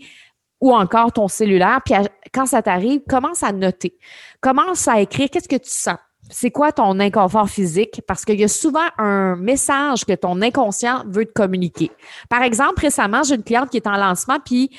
ou 0.62 0.74
encore 0.74 1.12
ton 1.12 1.28
cellulaire, 1.28 1.80
puis 1.84 1.94
quand 2.32 2.46
ça 2.46 2.62
t'arrive, 2.62 3.02
commence 3.06 3.42
à 3.42 3.52
noter. 3.52 3.98
Commence 4.40 4.88
à 4.88 5.02
écrire 5.02 5.28
qu'est-ce 5.30 5.46
que 5.46 5.56
tu 5.56 5.68
sens 5.68 5.98
c'est 6.30 6.50
quoi 6.50 6.72
ton 6.72 6.98
inconfort 7.00 7.48
physique? 7.48 8.02
Parce 8.06 8.24
qu'il 8.24 8.40
y 8.40 8.44
a 8.44 8.48
souvent 8.48 8.88
un 8.98 9.36
message 9.36 10.04
que 10.04 10.14
ton 10.14 10.40
inconscient 10.42 11.04
veut 11.06 11.26
te 11.26 11.32
communiquer. 11.32 11.90
Par 12.28 12.42
exemple, 12.42 12.80
récemment, 12.80 13.22
j'ai 13.22 13.34
une 13.34 13.42
cliente 13.42 13.70
qui 13.70 13.76
est 13.76 13.86
en 13.86 13.96
lancement, 13.96 14.38
puis 14.44 14.70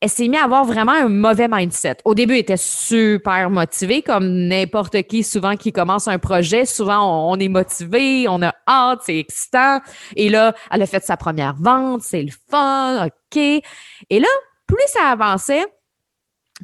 elle 0.00 0.10
s'est 0.10 0.28
mise 0.28 0.38
à 0.38 0.44
avoir 0.44 0.64
vraiment 0.64 0.92
un 0.92 1.08
mauvais 1.08 1.48
mindset. 1.48 1.96
Au 2.04 2.14
début, 2.14 2.34
elle 2.34 2.40
était 2.40 2.56
super 2.58 3.48
motivée, 3.48 4.02
comme 4.02 4.28
n'importe 4.48 5.02
qui, 5.04 5.22
souvent, 5.22 5.56
qui 5.56 5.72
commence 5.72 6.08
un 6.08 6.18
projet. 6.18 6.66
Souvent, 6.66 7.30
on, 7.30 7.36
est 7.36 7.48
motivé, 7.48 8.26
on 8.28 8.42
a 8.42 8.52
hâte, 8.68 9.00
c'est 9.04 9.18
excitant. 9.18 9.80
Et 10.14 10.28
là, 10.28 10.54
elle 10.70 10.82
a 10.82 10.86
fait 10.86 11.02
sa 11.02 11.16
première 11.16 11.54
vente, 11.54 12.02
c'est 12.02 12.22
le 12.22 12.32
fun, 12.50 13.06
OK. 13.06 13.36
Et 13.36 14.20
là, 14.20 14.28
plus 14.66 14.76
ça 14.88 15.06
avançait, 15.06 15.64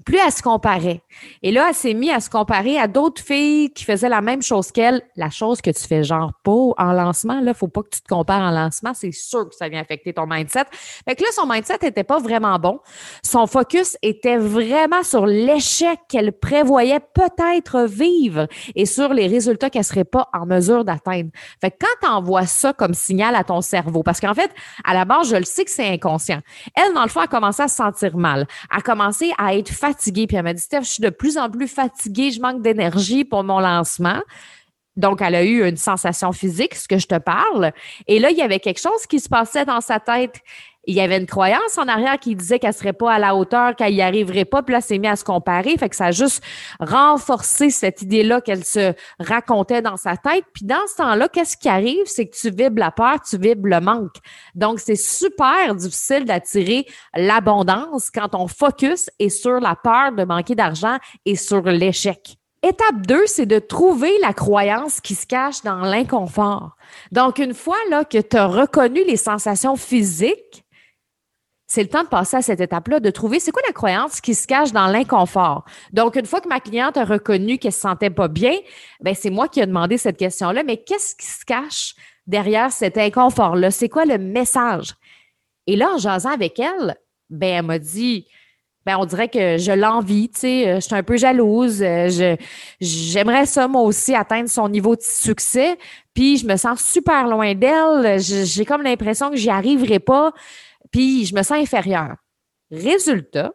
plus 0.05 0.19
elle 0.25 0.33
se 0.33 0.43
comparait. 0.43 1.03
Et 1.43 1.53
là, 1.53 1.67
elle 1.69 1.75
s'est 1.75 1.95
mise 1.95 2.11
à 2.11 2.21
se 2.21 2.31
comparer 2.31 2.79
à 2.79 2.87
d'autres 2.87 3.23
filles 3.23 3.71
qui 3.73 3.85
faisaient 3.85 4.09
la 4.09 4.21
même 4.21 4.43
chose 4.43 4.73
qu'elle. 4.73 5.03
La 5.17 5.31
chose 5.31 5.61
que 5.61 5.71
tu 5.71 5.87
fais 5.87 6.03
genre 6.03 6.33
pas 6.43 6.73
en 6.79 6.93
lancement, 6.93 7.41
là, 7.41 7.55
faut 7.55 7.69
pas 7.69 7.83
que 7.83 7.91
tu 7.91 8.01
te 8.03 8.09
compares 8.09 8.43
en 8.43 8.51
lancement. 8.51 8.93
C'est 8.95 9.13
sûr 9.13 9.49
que 9.49 9.55
ça 9.55 9.69
vient 9.69 9.81
affecter 9.81 10.13
ton 10.13 10.27
mindset. 10.27 10.65
Fait 11.07 11.15
que 11.15 11.23
là, 11.23 11.29
son 11.33 11.47
mindset 11.47 11.79
était 11.83 12.05
pas 12.05 12.19
vraiment 12.19 12.59
bon. 12.59 12.81
Son 13.23 13.47
focus 13.47 13.97
était 14.03 14.39
vraiment 14.39 15.03
sur 15.03 15.27
l'échec 15.27 15.99
qu'elle 16.09 16.33
prévoyait 16.33 17.01
peut-être 17.01 17.83
vivre 17.83 18.47
et 18.75 18.87
sur 18.87 19.13
les 19.13 19.27
résultats 19.27 19.71
qu'elle 19.71 19.85
serait 19.85 20.05
pas 20.05 20.29
en 20.33 20.47
mesure 20.47 20.85
d'atteindre. 20.85 21.31
Fait 21.61 21.71
que 21.71 21.77
quand 21.81 22.07
tu 22.07 22.09
envoies 22.09 22.47
ça 22.47 22.73
comme 22.73 22.95
signal 22.95 23.35
à 23.35 23.45
ton 23.45 23.61
cerveau, 23.61 24.03
parce 24.03 24.21
qu'en 24.21 24.35
fait, 24.35 24.51
à 24.85 24.95
la 24.95 25.05
base, 25.05 25.31
je 25.31 25.37
le 25.37 25.45
sais 25.45 25.65
que 25.65 25.71
c'est 25.71 25.89
inconscient. 25.89 26.41
Elle, 26.75 26.95
dans 26.95 27.03
le 27.03 27.09
fond, 27.09 27.21
a 27.21 27.27
commencé 27.27 27.63
à 27.63 27.69
se 27.69 27.77
sentir 27.77 28.17
mal. 28.17 28.47
A 28.71 28.81
commencé 28.81 29.33
à 29.39 29.55
être 29.55 29.71
fatiguée. 29.71 29.90
Puis 30.27 30.37
elle 30.37 30.43
m'a 30.43 30.55
dit, 30.55 30.63
Steph, 30.63 30.83
je 30.83 30.89
suis 30.89 31.03
de 31.03 31.11
plus 31.11 31.39
en 31.39 31.51
plus 31.51 31.69
fatiguée, 31.69 32.31
je 32.31 32.41
manque 32.41 32.63
d'énergie 32.63 33.25
pour 33.25 33.45
mon 33.45 33.61
lancement. 33.61 34.21
Donc, 34.97 35.23
elle 35.23 35.35
a 35.35 35.45
eu 35.45 35.67
une 35.67 35.77
sensation 35.77 36.33
physique, 36.33 36.75
ce 36.75 36.89
que 36.89 36.99
je 36.99 37.07
te 37.07 37.19
parle. 37.19 37.73
Et 38.07 38.19
là, 38.19 38.31
il 38.31 38.37
y 38.37 38.43
avait 38.43 38.61
quelque 38.61 38.81
chose 38.81 39.07
qui 39.09 39.21
se 39.21 39.29
passait 39.29 39.65
dans 39.65 39.81
sa 39.81 40.01
tête. 40.01 40.41
Il 40.91 40.97
y 40.97 41.01
avait 41.01 41.19
une 41.19 41.27
croyance 41.27 41.79
en 41.79 41.87
arrière 41.87 42.19
qui 42.19 42.35
disait 42.35 42.59
qu'elle 42.59 42.75
serait 42.75 42.93
pas 42.93 43.13
à 43.13 43.21
la 43.21 43.37
hauteur, 43.37 43.77
qu'elle 43.77 43.95
y 43.95 44.03
arriverait 44.03 44.45
pas, 44.45 44.61
puis 44.65 44.73
là, 44.73 44.81
c'est 44.81 44.99
mis 44.99 45.07
à 45.07 45.15
se 45.15 45.23
comparer. 45.23 45.77
Fait 45.79 45.89
que 45.89 45.95
ça 45.95 46.07
a 46.07 46.11
juste 46.11 46.43
renforcé 46.81 47.71
cette 47.71 48.03
idée-là 48.03 48.41
qu'elle 48.41 48.65
se 48.65 48.93
racontait 49.21 49.83
dans 49.83 49.97
sa 49.97 50.17
tête. 50.17 50.43
Puis 50.53 50.65
dans 50.65 50.85
ce 50.91 50.97
temps-là, 50.97 51.29
qu'est-ce 51.29 51.57
qui 51.57 51.69
arrive? 51.69 52.03
C'est 52.07 52.27
que 52.27 52.37
tu 52.37 52.51
vibres 52.51 52.81
la 52.81 52.91
peur, 52.91 53.21
tu 53.23 53.39
vibres 53.39 53.69
le 53.69 53.79
manque. 53.81 54.17
Donc, 54.57 54.81
c'est 54.81 54.97
super 54.97 55.77
difficile 55.77 56.25
d'attirer 56.25 56.85
l'abondance 57.15 58.11
quand 58.11 58.31
ton 58.31 58.49
focus 58.49 59.11
est 59.21 59.29
sur 59.29 59.61
la 59.61 59.77
peur 59.77 60.11
de 60.11 60.25
manquer 60.25 60.57
d'argent 60.57 60.97
et 61.25 61.37
sur 61.37 61.63
l'échec. 61.63 62.37
Étape 62.65 63.07
2, 63.07 63.27
c'est 63.27 63.47
de 63.47 63.61
trouver 63.61 64.19
la 64.21 64.33
croyance 64.33 65.01
qui 65.01 65.15
se 65.15 65.25
cache 65.25 65.63
dans 65.63 65.83
l'inconfort. 65.83 66.75
Donc, 67.13 67.39
une 67.39 67.55
fois 67.55 67.79
là, 67.91 68.05
que 68.05 68.19
tu 68.19 68.37
as 68.37 68.49
reconnu 68.49 69.05
les 69.05 69.17
sensations 69.17 69.77
physiques, 69.77 70.65
c'est 71.71 71.85
le 71.85 71.89
temps 71.89 72.03
de 72.03 72.09
passer 72.09 72.37
à 72.37 72.43
cette 72.43 72.61
étape-là, 72.61 72.99
de 72.99 73.11
trouver 73.11 73.39
c'est 73.39 73.53
quoi 73.53 73.63
la 73.65 73.73
croyance 73.73 74.21
qui 74.21 74.35
se 74.35 74.49
cache 74.49 74.73
dans 74.73 74.89
l'inconfort. 74.89 75.65
Donc, 75.93 76.17
une 76.17 76.27
fois 76.27 76.41
que 76.41 76.49
ma 76.49 76.59
cliente 76.59 76.97
a 76.97 77.05
reconnu 77.05 77.59
qu'elle 77.59 77.73
se 77.73 77.79
sentait 77.79 78.11
pas 78.11 78.27
bien, 78.27 78.55
ben 79.01 79.15
c'est 79.15 79.31
moi 79.31 79.47
qui 79.47 79.61
ai 79.61 79.67
demandé 79.67 79.97
cette 79.97 80.17
question-là. 80.17 80.65
Mais 80.65 80.79
qu'est-ce 80.79 81.15
qui 81.15 81.27
se 81.27 81.45
cache 81.45 81.95
derrière 82.27 82.73
cet 82.73 82.99
inconfort-là? 82.99 83.71
C'est 83.71 83.89
quoi 83.89 84.05
le 84.05 84.19
message? 84.19 84.95
Et 85.69 85.77
là, 85.77 85.93
en 85.95 85.99
jasant 85.99 86.33
avec 86.33 86.59
elle, 86.59 86.97
ben, 87.29 87.59
elle 87.59 87.65
m'a 87.65 87.79
dit, 87.79 88.27
ben 88.85 88.97
on 88.99 89.05
dirait 89.05 89.29
que 89.29 89.57
je 89.57 89.71
l'envie, 89.71 90.29
tu 90.29 90.41
sais, 90.41 90.69
euh, 90.69 90.75
je 90.77 90.87
suis 90.87 90.95
un 90.97 91.05
peu 91.05 91.19
jalouse, 91.19 91.85
euh, 91.85 92.37
j'aimerais 92.81 93.47
ça 93.47 93.69
moi 93.69 93.83
aussi 93.83 94.17
atteindre 94.17 94.49
son 94.49 94.69
niveau 94.69 94.97
de 94.97 95.03
succès, 95.03 95.79
puis 96.15 96.37
je 96.37 96.47
me 96.47 96.57
sens 96.57 96.83
super 96.83 97.29
loin 97.29 97.55
d'elle, 97.55 98.19
j'ai 98.19 98.65
comme 98.65 98.83
l'impression 98.83 99.31
que 99.31 99.37
j'y 99.37 99.51
arriverai 99.51 100.01
pas, 100.01 100.33
puis 100.91 101.25
je 101.25 101.35
me 101.35 101.43
sens 101.43 101.59
inférieure. 101.59 102.17
Résultat, 102.71 103.53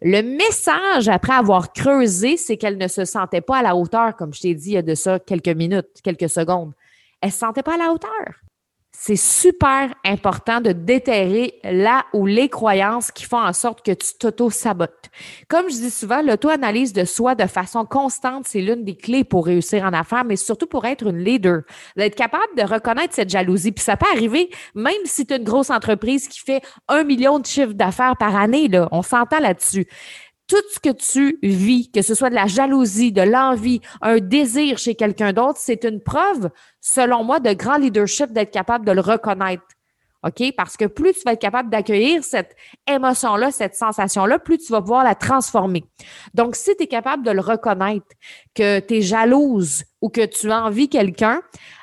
le 0.00 0.22
message 0.22 1.08
après 1.08 1.32
avoir 1.32 1.72
creusé, 1.72 2.36
c'est 2.36 2.56
qu'elle 2.56 2.78
ne 2.78 2.88
se 2.88 3.04
sentait 3.04 3.40
pas 3.40 3.58
à 3.58 3.62
la 3.62 3.76
hauteur, 3.76 4.14
comme 4.16 4.32
je 4.32 4.40
t'ai 4.40 4.54
dit 4.54 4.70
il 4.70 4.74
y 4.74 4.76
a 4.78 4.82
de 4.82 4.94
ça 4.94 5.18
quelques 5.18 5.48
minutes, 5.48 5.88
quelques 6.02 6.28
secondes. 6.28 6.72
Elle 7.20 7.32
se 7.32 7.38
sentait 7.38 7.62
pas 7.62 7.74
à 7.74 7.78
la 7.78 7.92
hauteur 7.92 8.42
c'est 9.00 9.14
super 9.14 9.94
important 10.04 10.60
de 10.60 10.72
déterrer 10.72 11.54
là 11.62 12.04
ou 12.12 12.26
les 12.26 12.48
croyances 12.48 13.12
qui 13.12 13.24
font 13.24 13.38
en 13.38 13.52
sorte 13.52 13.86
que 13.86 13.92
tu 13.92 14.14
t'auto-sabotes. 14.18 15.08
Comme 15.46 15.70
je 15.70 15.76
dis 15.76 15.90
souvent, 15.90 16.20
l'auto-analyse 16.20 16.92
de 16.92 17.04
soi 17.04 17.36
de 17.36 17.46
façon 17.46 17.84
constante, 17.84 18.46
c'est 18.48 18.60
l'une 18.60 18.84
des 18.84 18.96
clés 18.96 19.22
pour 19.22 19.46
réussir 19.46 19.84
en 19.84 19.92
affaires, 19.92 20.24
mais 20.24 20.34
surtout 20.34 20.66
pour 20.66 20.84
être 20.84 21.06
une 21.06 21.18
leader. 21.18 21.62
D'être 21.96 22.16
capable 22.16 22.56
de 22.56 22.62
reconnaître 22.62 23.14
cette 23.14 23.30
jalousie. 23.30 23.70
Puis 23.70 23.84
ça 23.84 23.96
peut 23.96 24.08
arriver 24.12 24.50
même 24.74 24.92
si 25.04 25.24
tu 25.24 25.32
es 25.32 25.36
une 25.36 25.44
grosse 25.44 25.70
entreprise 25.70 26.26
qui 26.26 26.40
fait 26.40 26.60
un 26.88 27.04
million 27.04 27.38
de 27.38 27.46
chiffres 27.46 27.74
d'affaires 27.74 28.16
par 28.18 28.34
année, 28.34 28.66
là. 28.66 28.88
On 28.90 29.02
s'entend 29.02 29.38
là-dessus 29.38 29.86
tout 30.48 30.56
ce 30.72 30.80
que 30.80 30.92
tu 30.92 31.38
vis, 31.42 31.90
que 31.90 32.02
ce 32.02 32.14
soit 32.14 32.30
de 32.30 32.34
la 32.34 32.46
jalousie, 32.46 33.12
de 33.12 33.22
l'envie, 33.22 33.80
un 34.00 34.18
désir 34.18 34.78
chez 34.78 34.94
quelqu'un 34.94 35.32
d'autre, 35.32 35.58
c'est 35.60 35.84
une 35.84 36.00
preuve, 36.00 36.50
selon 36.80 37.22
moi, 37.22 37.38
de 37.38 37.52
grand 37.52 37.76
leadership 37.76 38.32
d'être 38.32 38.50
capable 38.50 38.86
de 38.86 38.92
le 38.92 39.02
reconnaître. 39.02 39.62
OK? 40.24 40.52
Parce 40.56 40.76
que 40.76 40.84
plus 40.84 41.12
tu 41.14 41.20
vas 41.24 41.32
être 41.32 41.40
capable 41.40 41.70
d'accueillir 41.70 42.24
cette 42.24 42.56
émotion-là, 42.88 43.52
cette 43.52 43.76
sensation-là, 43.76 44.38
plus 44.38 44.58
tu 44.58 44.72
vas 44.72 44.80
pouvoir 44.80 45.04
la 45.04 45.14
transformer. 45.14 45.84
Donc, 46.34 46.56
si 46.56 46.74
tu 46.76 46.84
es 46.84 46.86
capable 46.88 47.24
de 47.24 47.30
le 47.30 47.40
reconnaître, 47.40 48.06
que 48.54 48.80
tu 48.80 48.96
es 48.96 49.02
jalouse 49.02 49.84
ou 50.00 50.08
que 50.08 50.24
tu 50.24 50.50
envies 50.50 50.88
quelqu'un, 50.88 51.40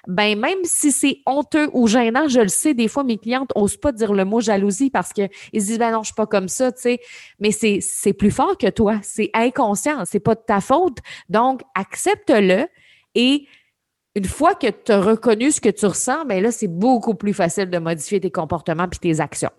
ben 0.08 0.38
même 0.38 0.60
si 0.64 0.92
c'est 0.92 1.20
honteux 1.26 1.70
ou 1.74 1.88
gênant, 1.88 2.28
je 2.28 2.42
le 2.42 2.50
sais, 2.50 2.74
des 2.74 2.90
fois, 2.90 3.04
mes 3.04 3.18
clientes 3.18 3.52
n'osent 3.56 3.78
pas 3.78 3.94
dire 3.94 4.14
le 4.14 4.26
mot 4.26 4.42
jalousie 4.42 4.90
parce 4.90 5.14
qu'ils 5.14 5.30
se 5.54 5.66
disent, 5.66 5.80
ben 5.80 5.92
non, 5.92 6.04
je 6.04 6.08
suis 6.08 6.16
pas 6.16 6.28
comme 6.28 6.50
ça, 6.50 6.72
tu 6.74 6.82
sais. 6.82 7.00
Mais 7.40 7.52
c'est, 7.52 8.14
plus 8.14 8.32
fort 8.32 8.58
que 8.58 8.68
toi. 8.68 9.00
C'est 9.02 9.30
inconscient. 9.34 10.04
C'est 10.06 10.20
pas 10.20 10.36
de 10.36 10.44
ta 10.46 10.60
faute. 10.60 10.98
Donc, 11.30 11.62
accepte-le 11.74 12.68
et 13.16 13.48
une 14.16 14.26
fois 14.26 14.56
que 14.56 14.68
tu 14.68 14.92
as 14.92 15.02
reconnu 15.02 15.52
ce 15.52 15.60
que 15.60 15.70
tu 15.70 15.86
ressens, 15.86 16.26
bien 16.26 16.40
là, 16.40 16.52
c'est 16.52 16.70
beaucoup 16.70 17.16
plus 17.16 17.34
facile 17.34 17.70
de 17.70 17.78
modifier 17.78 18.20
tes 18.20 18.32
comportements 18.32 18.88
puis 18.88 19.00
tes 19.00 19.20
actions. 19.20 19.52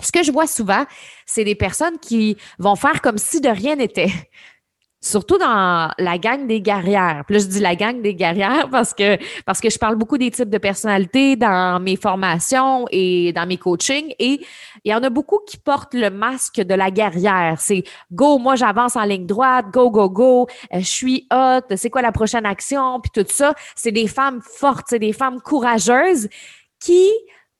Ce 0.00 0.10
que 0.10 0.22
je 0.22 0.32
vois 0.32 0.46
souvent, 0.46 0.84
c'est 1.26 1.44
des 1.44 1.54
personnes 1.54 1.98
qui 1.98 2.36
vont 2.58 2.74
faire 2.74 3.00
comme 3.00 3.18
si 3.18 3.40
de 3.40 3.48
rien 3.48 3.76
n'était 3.76 4.10
surtout 5.00 5.38
dans 5.38 5.90
la 5.98 6.18
gang 6.18 6.46
des 6.46 6.60
guerrières. 6.60 7.24
Puis 7.26 7.36
là, 7.36 7.42
je 7.42 7.46
dis 7.46 7.60
la 7.60 7.74
gang 7.74 8.02
des 8.02 8.14
guerrières 8.14 8.68
parce 8.70 8.92
que 8.92 9.16
parce 9.44 9.60
que 9.60 9.70
je 9.70 9.78
parle 9.78 9.96
beaucoup 9.96 10.18
des 10.18 10.30
types 10.30 10.50
de 10.50 10.58
personnalités 10.58 11.36
dans 11.36 11.80
mes 11.80 11.96
formations 11.96 12.84
et 12.90 13.32
dans 13.32 13.46
mes 13.46 13.56
coachings 13.56 14.14
et 14.18 14.40
il 14.84 14.90
y 14.90 14.94
en 14.94 15.02
a 15.02 15.08
beaucoup 15.08 15.40
qui 15.46 15.56
portent 15.56 15.94
le 15.94 16.10
masque 16.10 16.60
de 16.60 16.74
la 16.74 16.90
guerrière. 16.90 17.56
C'est 17.60 17.84
go, 18.12 18.38
moi 18.38 18.56
j'avance 18.56 18.96
en 18.96 19.04
ligne 19.04 19.26
droite, 19.26 19.66
go 19.72 19.90
go 19.90 20.10
go, 20.10 20.46
euh, 20.74 20.80
je 20.80 20.84
suis 20.84 21.26
hot, 21.32 21.60
c'est 21.74 21.90
quoi 21.90 22.02
la 22.02 22.12
prochaine 22.12 22.44
action? 22.44 23.00
Puis 23.00 23.10
tout 23.24 23.30
ça. 23.32 23.54
C'est 23.74 23.92
des 23.92 24.06
femmes 24.06 24.40
fortes, 24.42 24.86
c'est 24.90 24.98
des 24.98 25.14
femmes 25.14 25.40
courageuses 25.40 26.28
qui 26.78 27.10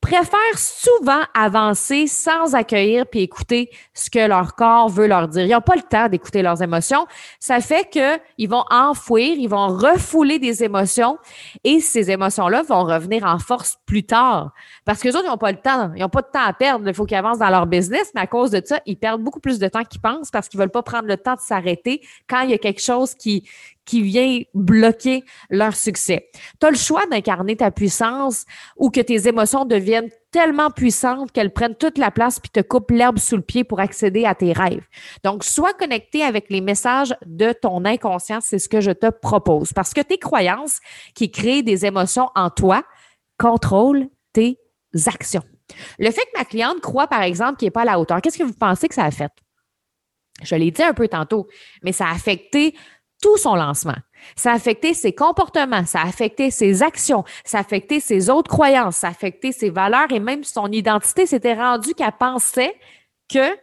préfèrent 0.01 0.59
souvent 0.59 1.21
avancer 1.35 2.07
sans 2.07 2.55
accueillir 2.55 3.07
puis 3.07 3.21
écouter 3.21 3.71
ce 3.93 4.09
que 4.09 4.27
leur 4.27 4.55
corps 4.55 4.89
veut 4.89 5.07
leur 5.07 5.29
dire. 5.29 5.45
Ils 5.45 5.51
n'ont 5.51 5.61
pas 5.61 5.77
le 5.77 5.83
temps 5.83 6.09
d'écouter 6.09 6.43
leurs 6.43 6.63
émotions. 6.63 7.07
Ça 7.39 7.61
fait 7.61 7.89
qu'ils 7.91 8.49
vont 8.49 8.65
enfouir, 8.71 9.37
ils 9.37 9.49
vont 9.49 9.69
refouler 9.69 10.39
des 10.39 10.65
émotions 10.65 11.19
et 11.65 11.81
ces 11.81 12.11
émotions-là 12.11 12.63
vont 12.63 12.85
revenir 12.85 13.25
en 13.25 13.39
force 13.39 13.79
plus 13.85 14.05
tard. 14.05 14.53
Parce 14.85 15.01
que 15.01 15.09
autres, 15.09 15.23
ils 15.25 15.31
n'ont 15.31 15.37
pas 15.37 15.53
le 15.53 15.61
temps. 15.61 15.93
Ils 15.95 16.01
n'ont 16.01 16.09
pas 16.09 16.23
de 16.23 16.29
temps 16.33 16.45
à 16.45 16.53
perdre. 16.53 16.89
Il 16.89 16.95
faut 16.95 17.05
qu'ils 17.05 17.19
avancent 17.19 17.39
dans 17.39 17.51
leur 17.51 17.67
business, 17.67 18.11
mais 18.15 18.23
à 18.23 18.27
cause 18.27 18.51
de 18.51 18.63
ça, 18.65 18.81
ils 18.87 18.97
perdent 18.97 19.23
beaucoup 19.23 19.41
plus 19.41 19.59
de 19.59 19.69
temps 19.69 19.85
qu'ils 19.85 20.01
pensent 20.01 20.31
parce 20.31 20.49
qu'ils 20.49 20.59
veulent 20.59 20.71
pas 20.71 20.83
prendre 20.83 21.07
le 21.07 21.17
temps 21.17 21.35
de 21.35 21.41
s'arrêter 21.41 22.01
quand 22.29 22.41
il 22.41 22.51
y 22.51 22.55
a 22.55 22.59
quelque 22.59 22.81
chose 22.81 23.15
qui, 23.15 23.49
qui 23.91 24.03
vient 24.03 24.41
bloquer 24.55 25.25
leur 25.51 25.75
succès. 25.75 26.29
Tu 26.61 26.67
as 26.67 26.71
le 26.71 26.77
choix 26.77 27.07
d'incarner 27.07 27.57
ta 27.57 27.73
puissance 27.73 28.45
ou 28.77 28.89
que 28.89 29.01
tes 29.01 29.27
émotions 29.27 29.65
deviennent 29.65 30.11
tellement 30.31 30.71
puissantes 30.71 31.33
qu'elles 31.33 31.53
prennent 31.53 31.75
toute 31.75 31.99
la 31.99 32.13
place 32.13 32.39
puis 32.39 32.51
te 32.51 32.61
coupent 32.61 32.93
l'herbe 32.93 33.19
sous 33.19 33.35
le 33.35 33.43
pied 33.43 33.65
pour 33.65 33.81
accéder 33.81 34.27
à 34.27 34.37
tes 34.37 34.53
rêves. 34.53 34.87
Donc, 35.25 35.43
sois 35.43 35.73
connecté 35.73 36.23
avec 36.23 36.51
les 36.51 36.61
messages 36.61 37.17
de 37.27 37.53
ton 37.53 37.85
inconscient, 37.85 38.41
c'est 38.41 38.61
ce 38.61 38.69
que 38.69 38.81
je 38.81 38.93
te 38.93 39.11
propose. 39.11 39.73
Parce 39.73 39.93
que 39.93 40.03
tes 40.03 40.19
croyances 40.19 40.79
qui 41.17 41.33
créent 41.33 41.65
des 41.65 41.85
émotions 41.85 42.29
en 42.37 42.49
toi 42.49 42.85
contrôlent 43.39 44.09
tes 44.33 44.57
actions. 45.05 45.43
Le 45.99 46.13
fait 46.13 46.23
que 46.23 46.39
ma 46.39 46.45
cliente 46.45 46.81
croit, 46.81 47.09
par 47.09 47.23
exemple, 47.23 47.57
qu'il 47.57 47.67
n'est 47.67 47.73
pas 47.73 47.83
à 47.83 47.87
la 47.87 47.99
hauteur, 47.99 48.21
qu'est-ce 48.21 48.39
que 48.39 48.45
vous 48.45 48.55
pensez 48.55 48.87
que 48.87 48.95
ça 48.95 49.05
a 49.05 49.11
fait? 49.11 49.33
Je 50.45 50.55
l'ai 50.55 50.71
dit 50.71 50.83
un 50.85 50.95
peu 50.95 51.09
tantôt, 51.09 51.49
mais 51.83 51.91
ça 51.91 52.07
a 52.07 52.13
affecté 52.13 52.77
tout 53.21 53.37
son 53.37 53.55
lancement. 53.55 53.97
Ça 54.37 54.53
a 54.53 54.55
affecté 54.55 54.95
ses 54.95 55.13
comportements, 55.13 55.85
ça 55.87 56.01
a 56.01 56.07
affecté 56.07 56.51
ses 56.51 56.83
actions, 56.83 57.25
ça 57.45 57.59
a 57.59 57.61
affecté 57.61 58.01
ses 58.01 58.31
autres 58.31 58.51
croyances, 58.51 58.97
ça 58.97 59.09
a 59.09 59.11
affecté 59.11 59.53
ses 59.53 59.71
valeurs 59.71 60.11
et 60.11 60.21
même 60.21 60.45
son 60.45 60.71
identité. 60.71 61.27
C'était 61.27 61.55
rendu 61.55 61.95
qu'elle 61.95 62.13
pensait 62.13 62.75
que 63.33 63.57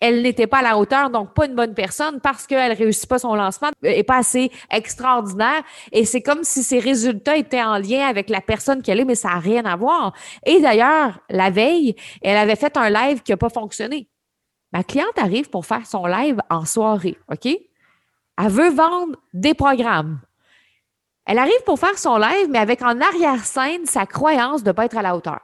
elle 0.00 0.20
n'était 0.20 0.46
pas 0.46 0.58
à 0.58 0.62
la 0.62 0.76
hauteur, 0.76 1.08
donc 1.08 1.32
pas 1.32 1.46
une 1.46 1.54
bonne 1.54 1.72
personne 1.72 2.20
parce 2.20 2.46
qu'elle 2.46 2.72
réussit 2.72 3.08
pas 3.08 3.18
son 3.18 3.34
lancement 3.34 3.70
et 3.82 4.02
pas 4.02 4.18
assez 4.18 4.50
extraordinaire. 4.70 5.62
Et 5.92 6.04
c'est 6.04 6.20
comme 6.20 6.44
si 6.44 6.62
ses 6.62 6.78
résultats 6.78 7.36
étaient 7.36 7.62
en 7.62 7.78
lien 7.78 8.06
avec 8.06 8.28
la 8.28 8.42
personne 8.42 8.82
qu'elle 8.82 9.00
est, 9.00 9.06
mais 9.06 9.14
ça 9.14 9.28
n'a 9.28 9.38
rien 9.38 9.64
à 9.64 9.76
voir. 9.76 10.12
Et 10.44 10.60
d'ailleurs, 10.60 11.20
la 11.30 11.48
veille, 11.48 11.96
elle 12.20 12.36
avait 12.36 12.56
fait 12.56 12.76
un 12.76 12.90
live 12.90 13.22
qui 13.22 13.32
n'a 13.32 13.38
pas 13.38 13.48
fonctionné. 13.48 14.08
Ma 14.72 14.84
cliente 14.84 15.16
arrive 15.16 15.48
pour 15.48 15.64
faire 15.64 15.86
son 15.86 16.04
live 16.04 16.38
en 16.50 16.66
soirée, 16.66 17.16
OK? 17.32 17.48
Elle 18.38 18.50
veut 18.50 18.70
vendre 18.70 19.16
des 19.32 19.54
programmes. 19.54 20.20
Elle 21.26 21.38
arrive 21.38 21.62
pour 21.64 21.78
faire 21.78 21.98
son 21.98 22.18
live, 22.18 22.48
mais 22.50 22.58
avec 22.58 22.82
en 22.82 23.00
arrière-scène 23.00 23.86
sa 23.86 24.06
croyance 24.06 24.62
de 24.62 24.68
ne 24.68 24.72
pas 24.72 24.84
être 24.84 24.96
à 24.96 25.02
la 25.02 25.16
hauteur. 25.16 25.40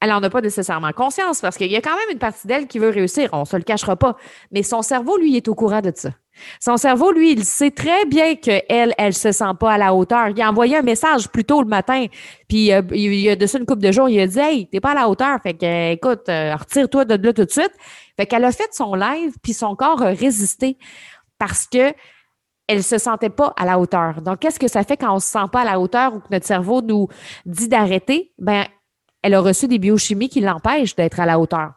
Elle 0.00 0.08
n'en 0.08 0.22
a 0.22 0.30
pas 0.30 0.40
nécessairement 0.40 0.92
conscience 0.92 1.42
parce 1.42 1.58
qu'il 1.58 1.70
y 1.70 1.76
a 1.76 1.82
quand 1.82 1.94
même 1.94 2.10
une 2.10 2.18
partie 2.18 2.46
d'elle 2.46 2.66
qui 2.66 2.78
veut 2.78 2.88
réussir, 2.88 3.28
on 3.32 3.40
ne 3.40 3.44
se 3.44 3.56
le 3.56 3.62
cachera 3.62 3.96
pas. 3.96 4.16
Mais 4.50 4.62
son 4.62 4.80
cerveau, 4.80 5.18
lui, 5.18 5.36
est 5.36 5.46
au 5.46 5.54
courant 5.54 5.82
de 5.82 5.92
ça. 5.94 6.10
Son 6.58 6.78
cerveau, 6.78 7.12
lui, 7.12 7.32
il 7.32 7.44
sait 7.44 7.70
très 7.70 8.06
bien 8.06 8.34
qu'elle, 8.34 8.94
elle 8.96 9.12
se 9.12 9.30
sent 9.30 9.52
pas 9.58 9.72
à 9.72 9.78
la 9.78 9.94
hauteur. 9.94 10.28
Il 10.28 10.40
a 10.40 10.48
envoyé 10.48 10.78
un 10.78 10.82
message 10.82 11.28
plus 11.28 11.44
tôt 11.44 11.60
le 11.60 11.68
matin, 11.68 12.06
puis 12.48 12.72
euh, 12.72 12.80
il 12.92 13.14
y 13.14 13.28
a 13.28 13.36
de 13.36 13.46
ça 13.46 13.58
une 13.58 13.66
couple 13.66 13.82
de 13.82 13.92
jours, 13.92 14.08
il 14.08 14.18
a 14.20 14.26
dit 14.26 14.38
Hey, 14.38 14.66
t'es 14.68 14.80
pas 14.80 14.92
à 14.92 14.94
la 14.94 15.08
hauteur, 15.08 15.38
fait 15.42 15.52
que 15.52 15.92
écoute, 15.92 16.30
euh, 16.30 16.56
retire-toi 16.56 17.04
de 17.04 17.26
là 17.26 17.32
tout 17.34 17.44
de 17.44 17.50
suite. 17.50 17.72
Fait 18.16 18.24
qu'elle 18.24 18.44
a 18.44 18.52
fait 18.52 18.72
son 18.72 18.94
live, 18.94 19.34
puis 19.42 19.52
son 19.52 19.76
corps 19.76 20.02
a 20.02 20.08
résisté 20.08 20.78
parce 21.40 21.66
que 21.66 21.92
elle 22.68 22.84
se 22.84 22.98
sentait 22.98 23.30
pas 23.30 23.52
à 23.56 23.64
la 23.64 23.80
hauteur. 23.80 24.22
Donc, 24.22 24.38
qu'est-ce 24.38 24.60
que 24.60 24.68
ça 24.68 24.84
fait 24.84 24.96
quand 24.96 25.12
on 25.12 25.18
se 25.18 25.26
sent 25.26 25.48
pas 25.50 25.62
à 25.62 25.64
la 25.64 25.80
hauteur 25.80 26.14
ou 26.14 26.20
que 26.20 26.28
notre 26.30 26.46
cerveau 26.46 26.82
nous 26.82 27.08
dit 27.44 27.66
d'arrêter? 27.66 28.32
Ben, 28.38 28.64
elle 29.22 29.34
a 29.34 29.40
reçu 29.40 29.66
des 29.66 29.80
biochimies 29.80 30.28
qui 30.28 30.40
l'empêchent 30.40 30.94
d'être 30.94 31.18
à 31.18 31.26
la 31.26 31.40
hauteur. 31.40 31.72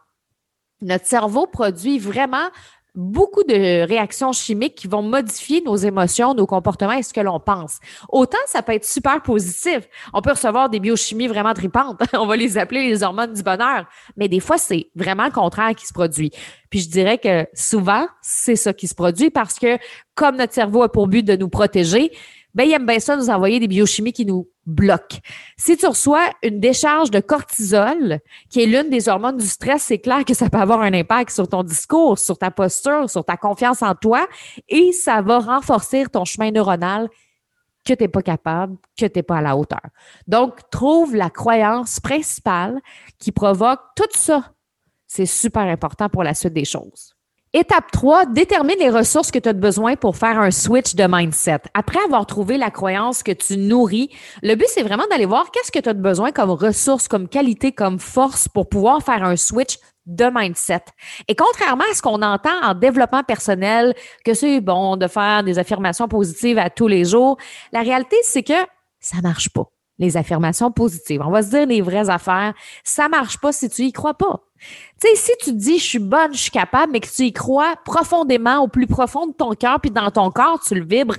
Notre 0.80 1.06
cerveau 1.06 1.48
produit 1.48 1.98
vraiment 1.98 2.48
beaucoup 2.94 3.42
de 3.42 3.86
réactions 3.86 4.32
chimiques 4.32 4.76
qui 4.76 4.86
vont 4.86 5.02
modifier 5.02 5.62
nos 5.62 5.76
émotions, 5.76 6.34
nos 6.34 6.46
comportements 6.46 6.92
et 6.92 7.02
ce 7.02 7.12
que 7.12 7.20
l'on 7.20 7.40
pense. 7.40 7.78
Autant 8.08 8.38
ça 8.46 8.62
peut 8.62 8.72
être 8.72 8.84
super 8.84 9.22
positif. 9.22 9.88
On 10.12 10.22
peut 10.22 10.30
recevoir 10.30 10.70
des 10.70 10.80
biochimies 10.80 11.26
vraiment 11.26 11.54
tripantes. 11.54 12.00
On 12.12 12.26
va 12.26 12.36
les 12.36 12.56
appeler 12.58 12.88
les 12.88 13.02
hormones 13.02 13.32
du 13.32 13.42
bonheur. 13.42 13.86
Mais 14.16 14.28
des 14.28 14.40
fois, 14.40 14.58
c'est 14.58 14.88
vraiment 14.94 15.24
le 15.24 15.30
contraire 15.30 15.74
qui 15.74 15.86
se 15.86 15.92
produit. 15.92 16.30
Puis 16.70 16.80
je 16.80 16.88
dirais 16.88 17.18
que 17.18 17.46
souvent, 17.54 18.06
c'est 18.22 18.56
ça 18.56 18.72
qui 18.72 18.86
se 18.86 18.94
produit 18.94 19.30
parce 19.30 19.58
que 19.58 19.78
comme 20.14 20.36
notre 20.36 20.52
cerveau 20.52 20.82
a 20.82 20.90
pour 20.90 21.08
but 21.08 21.24
de 21.24 21.36
nous 21.36 21.48
protéger, 21.48 22.12
ben, 22.54 22.64
il 22.64 22.72
aime 22.72 22.86
bien 22.86 23.00
ça 23.00 23.16
nous 23.16 23.30
envoyer 23.30 23.58
des 23.58 23.66
biochimies 23.68 24.12
qui 24.12 24.24
nous 24.24 24.48
bloquent. 24.64 25.18
Si 25.56 25.76
tu 25.76 25.86
reçois 25.86 26.30
une 26.42 26.60
décharge 26.60 27.10
de 27.10 27.20
cortisol, 27.20 28.20
qui 28.48 28.62
est 28.62 28.66
l'une 28.66 28.90
des 28.90 29.08
hormones 29.08 29.36
du 29.36 29.46
stress, 29.46 29.82
c'est 29.82 29.98
clair 29.98 30.24
que 30.24 30.34
ça 30.34 30.48
peut 30.48 30.58
avoir 30.58 30.80
un 30.80 30.92
impact 30.92 31.30
sur 31.30 31.48
ton 31.48 31.62
discours, 31.62 32.18
sur 32.18 32.38
ta 32.38 32.50
posture, 32.50 33.10
sur 33.10 33.24
ta 33.24 33.36
confiance 33.36 33.82
en 33.82 33.94
toi, 33.94 34.26
et 34.68 34.92
ça 34.92 35.20
va 35.20 35.40
renforcer 35.40 36.06
ton 36.06 36.24
chemin 36.24 36.50
neuronal 36.50 37.08
que 37.84 37.92
tu 37.92 38.02
n'es 38.02 38.08
pas 38.08 38.22
capable, 38.22 38.76
que 38.98 39.06
tu 39.06 39.12
n'es 39.18 39.22
pas 39.22 39.38
à 39.38 39.42
la 39.42 39.56
hauteur. 39.56 39.82
Donc, 40.26 40.60
trouve 40.70 41.14
la 41.14 41.30
croyance 41.30 42.00
principale 42.00 42.80
qui 43.18 43.30
provoque 43.30 43.80
tout 43.94 44.04
ça. 44.10 44.52
C'est 45.06 45.26
super 45.26 45.62
important 45.62 46.08
pour 46.08 46.24
la 46.24 46.34
suite 46.34 46.54
des 46.54 46.64
choses. 46.64 47.13
Étape 47.56 47.92
3, 47.92 48.26
détermine 48.26 48.74
les 48.80 48.90
ressources 48.90 49.30
que 49.30 49.38
tu 49.38 49.48
as 49.48 49.52
besoin 49.52 49.94
pour 49.94 50.16
faire 50.16 50.40
un 50.40 50.50
switch 50.50 50.96
de 50.96 51.04
mindset. 51.08 51.60
Après 51.72 52.00
avoir 52.04 52.26
trouvé 52.26 52.58
la 52.58 52.72
croyance 52.72 53.22
que 53.22 53.30
tu 53.30 53.56
nourris, 53.56 54.10
le 54.42 54.56
but, 54.56 54.66
c'est 54.66 54.82
vraiment 54.82 55.04
d'aller 55.08 55.24
voir 55.24 55.52
qu'est-ce 55.52 55.70
que 55.70 55.78
tu 55.78 55.88
as 55.88 55.92
besoin 55.92 56.32
comme 56.32 56.50
ressources, 56.50 57.06
comme 57.06 57.28
qualité, 57.28 57.70
comme 57.70 58.00
force 58.00 58.48
pour 58.48 58.68
pouvoir 58.68 59.04
faire 59.04 59.22
un 59.22 59.36
switch 59.36 59.78
de 60.04 60.24
mindset. 60.34 60.82
Et 61.28 61.36
contrairement 61.36 61.84
à 61.88 61.94
ce 61.94 62.02
qu'on 62.02 62.22
entend 62.22 62.60
en 62.60 62.74
développement 62.74 63.22
personnel, 63.22 63.94
que 64.24 64.34
c'est 64.34 64.60
bon 64.60 64.96
de 64.96 65.06
faire 65.06 65.44
des 65.44 65.60
affirmations 65.60 66.08
positives 66.08 66.58
à 66.58 66.70
tous 66.70 66.88
les 66.88 67.04
jours, 67.04 67.36
la 67.70 67.82
réalité, 67.82 68.16
c'est 68.24 68.42
que 68.42 68.66
ça 68.98 69.18
marche 69.22 69.50
pas 69.50 69.68
les 69.98 70.16
affirmations 70.16 70.72
positives. 70.72 71.22
On 71.24 71.30
va 71.30 71.42
se 71.42 71.50
dire 71.50 71.66
les 71.66 71.80
vraies 71.80 72.10
affaires. 72.10 72.54
Ça 72.82 73.08
marche 73.08 73.38
pas 73.38 73.52
si 73.52 73.68
tu 73.68 73.82
y 73.82 73.92
crois 73.92 74.14
pas. 74.14 74.40
Tu 75.00 75.08
sais, 75.08 75.16
si 75.16 75.32
tu 75.42 75.52
dis 75.52 75.78
je 75.78 75.84
suis 75.84 75.98
bonne, 75.98 76.32
je 76.32 76.38
suis 76.38 76.50
capable, 76.50 76.92
mais 76.92 77.00
que 77.00 77.08
tu 77.08 77.24
y 77.24 77.32
crois 77.32 77.74
profondément 77.84 78.60
au 78.60 78.68
plus 78.68 78.86
profond 78.86 79.26
de 79.26 79.32
ton 79.32 79.52
cœur, 79.54 79.80
puis 79.80 79.90
dans 79.90 80.10
ton 80.10 80.30
corps, 80.30 80.60
tu 80.60 80.74
le 80.74 80.84
vibres, 80.84 81.16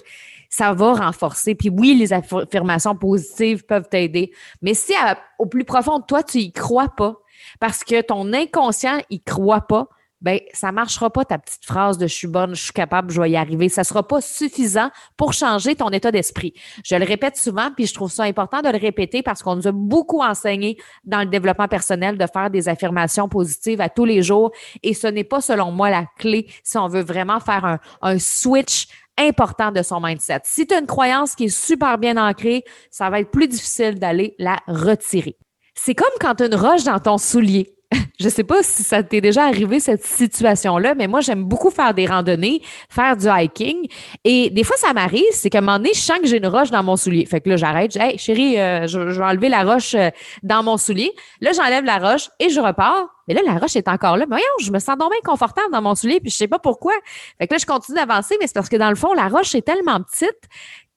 ça 0.49 0.73
va 0.73 0.93
renforcer. 0.93 1.55
Puis 1.55 1.69
oui, 1.69 1.95
les 1.95 2.13
affirmations 2.13 2.95
positives 2.95 3.65
peuvent 3.65 3.89
t'aider. 3.89 4.31
Mais 4.61 4.73
si 4.73 4.93
au 5.37 5.45
plus 5.45 5.65
profond 5.65 5.99
de 5.99 6.05
toi, 6.05 6.23
tu 6.23 6.39
y 6.39 6.51
crois 6.51 6.89
pas, 6.89 7.15
parce 7.59 7.83
que 7.83 8.01
ton 8.01 8.31
inconscient 8.33 8.99
y 9.09 9.21
croit 9.21 9.61
pas, 9.61 9.89
ben 10.25 10.39
ça 10.53 10.71
marchera 10.71 11.11
pas 11.11 11.23
ta 11.23 11.37
petite 11.37 11.63
phrase 11.63 11.99
de 11.99 12.07
je 12.07 12.13
suis 12.15 12.27
bonne, 12.27 12.55
je 12.55 12.63
suis 12.63 12.73
capable, 12.73 13.11
je 13.11 13.21
vais 13.21 13.29
y 13.29 13.35
arriver. 13.35 13.69
Ça 13.69 13.83
sera 13.83 14.01
pas 14.01 14.21
suffisant 14.21 14.89
pour 15.17 15.33
changer 15.33 15.75
ton 15.75 15.89
état 15.89 16.11
d'esprit. 16.11 16.55
Je 16.83 16.95
le 16.95 17.05
répète 17.05 17.37
souvent, 17.37 17.69
puis 17.75 17.85
je 17.85 17.93
trouve 17.93 18.11
ça 18.11 18.23
important 18.23 18.63
de 18.63 18.69
le 18.69 18.79
répéter 18.79 19.21
parce 19.21 19.43
qu'on 19.43 19.55
nous 19.55 19.67
a 19.67 19.71
beaucoup 19.71 20.23
enseigné 20.23 20.77
dans 21.03 21.19
le 21.19 21.27
développement 21.27 21.67
personnel 21.67 22.17
de 22.17 22.25
faire 22.25 22.49
des 22.49 22.67
affirmations 22.67 23.29
positives 23.29 23.79
à 23.81 23.87
tous 23.87 24.05
les 24.05 24.23
jours. 24.23 24.51
Et 24.81 24.95
ce 24.95 25.05
n'est 25.05 25.23
pas, 25.23 25.41
selon 25.41 25.71
moi, 25.71 25.91
la 25.91 26.07
clé 26.17 26.47
si 26.63 26.79
on 26.79 26.87
veut 26.87 27.03
vraiment 27.03 27.39
faire 27.39 27.63
un, 27.63 27.79
un 28.01 28.17
switch 28.17 28.87
important 29.19 29.71
de 29.71 29.83
son 29.83 30.01
mindset. 30.01 30.39
Si 30.45 30.65
tu 30.65 30.73
as 30.73 30.79
une 30.79 30.87
croyance 30.87 31.35
qui 31.35 31.45
est 31.45 31.55
super 31.55 31.99
bien 31.99 32.17
ancrée, 32.17 32.63
ça 32.89 33.11
va 33.11 33.19
être 33.19 33.29
plus 33.29 33.47
difficile 33.47 33.99
d'aller 33.99 34.33
la 34.39 34.57
retirer. 34.67 35.37
C'est 35.75 35.93
comme 35.93 36.07
quand 36.19 36.33
tu 36.33 36.43
as 36.43 36.45
une 36.47 36.55
roche 36.55 36.83
dans 36.83 36.99
ton 36.99 37.19
soulier. 37.19 37.74
je 38.19 38.29
sais 38.29 38.43
pas 38.43 38.63
si 38.63 38.83
ça 38.83 39.03
t'est 39.03 39.21
déjà 39.21 39.45
arrivé 39.45 39.79
cette 39.79 40.03
situation-là, 40.03 40.95
mais 40.95 41.07
moi, 41.07 41.21
j'aime 41.21 41.43
beaucoup 41.43 41.69
faire 41.69 41.93
des 41.93 42.05
randonnées, 42.05 42.61
faire 42.89 43.17
du 43.17 43.27
hiking. 43.27 43.87
Et 44.23 44.49
des 44.49 44.63
fois, 44.63 44.77
ça 44.77 44.93
m'arrive, 44.93 45.23
c'est 45.31 45.49
qu'à 45.49 45.59
un 45.59 45.61
moment 45.61 45.77
donné, 45.77 45.91
je 45.93 45.99
sens 45.99 46.19
que 46.19 46.27
j'ai 46.27 46.37
une 46.37 46.47
roche 46.47 46.71
dans 46.71 46.83
mon 46.83 46.95
soulier. 46.95 47.25
Fait 47.25 47.41
que 47.41 47.49
là, 47.49 47.57
j'arrête, 47.57 47.93
je 47.93 47.99
dis, 47.99 48.05
hey, 48.05 48.17
chérie, 48.17 48.59
euh, 48.59 48.87
je, 48.87 48.99
vais 48.99 49.23
enlever 49.23 49.49
la 49.49 49.63
roche 49.63 49.95
euh, 49.95 50.09
dans 50.43 50.63
mon 50.63 50.77
soulier. 50.77 51.11
Là, 51.41 51.51
j'enlève 51.53 51.83
la 51.83 51.97
roche 51.97 52.29
et 52.39 52.49
je 52.49 52.59
repars. 52.59 53.07
Mais 53.27 53.33
là, 53.33 53.41
la 53.45 53.57
roche 53.57 53.75
est 53.75 53.87
encore 53.87 54.17
là. 54.17 54.25
Mais 54.29 54.37
voyons, 54.37 54.45
je 54.61 54.71
me 54.71 54.79
sens 54.79 54.97
donc 54.97 55.11
bien 55.11 55.21
confortable 55.23 55.71
dans 55.71 55.81
mon 55.81 55.95
soulier, 55.95 56.19
puis 56.19 56.29
je 56.29 56.37
sais 56.37 56.47
pas 56.47 56.59
pourquoi. 56.59 56.93
Fait 57.39 57.47
que 57.47 57.53
là, 57.53 57.57
je 57.57 57.65
continue 57.65 57.97
d'avancer, 57.97 58.35
mais 58.39 58.47
c'est 58.47 58.53
parce 58.53 58.69
que 58.69 58.77
dans 58.77 58.89
le 58.89 58.95
fond, 58.95 59.13
la 59.13 59.27
roche 59.27 59.55
est 59.55 59.65
tellement 59.65 59.99
petite 60.01 60.39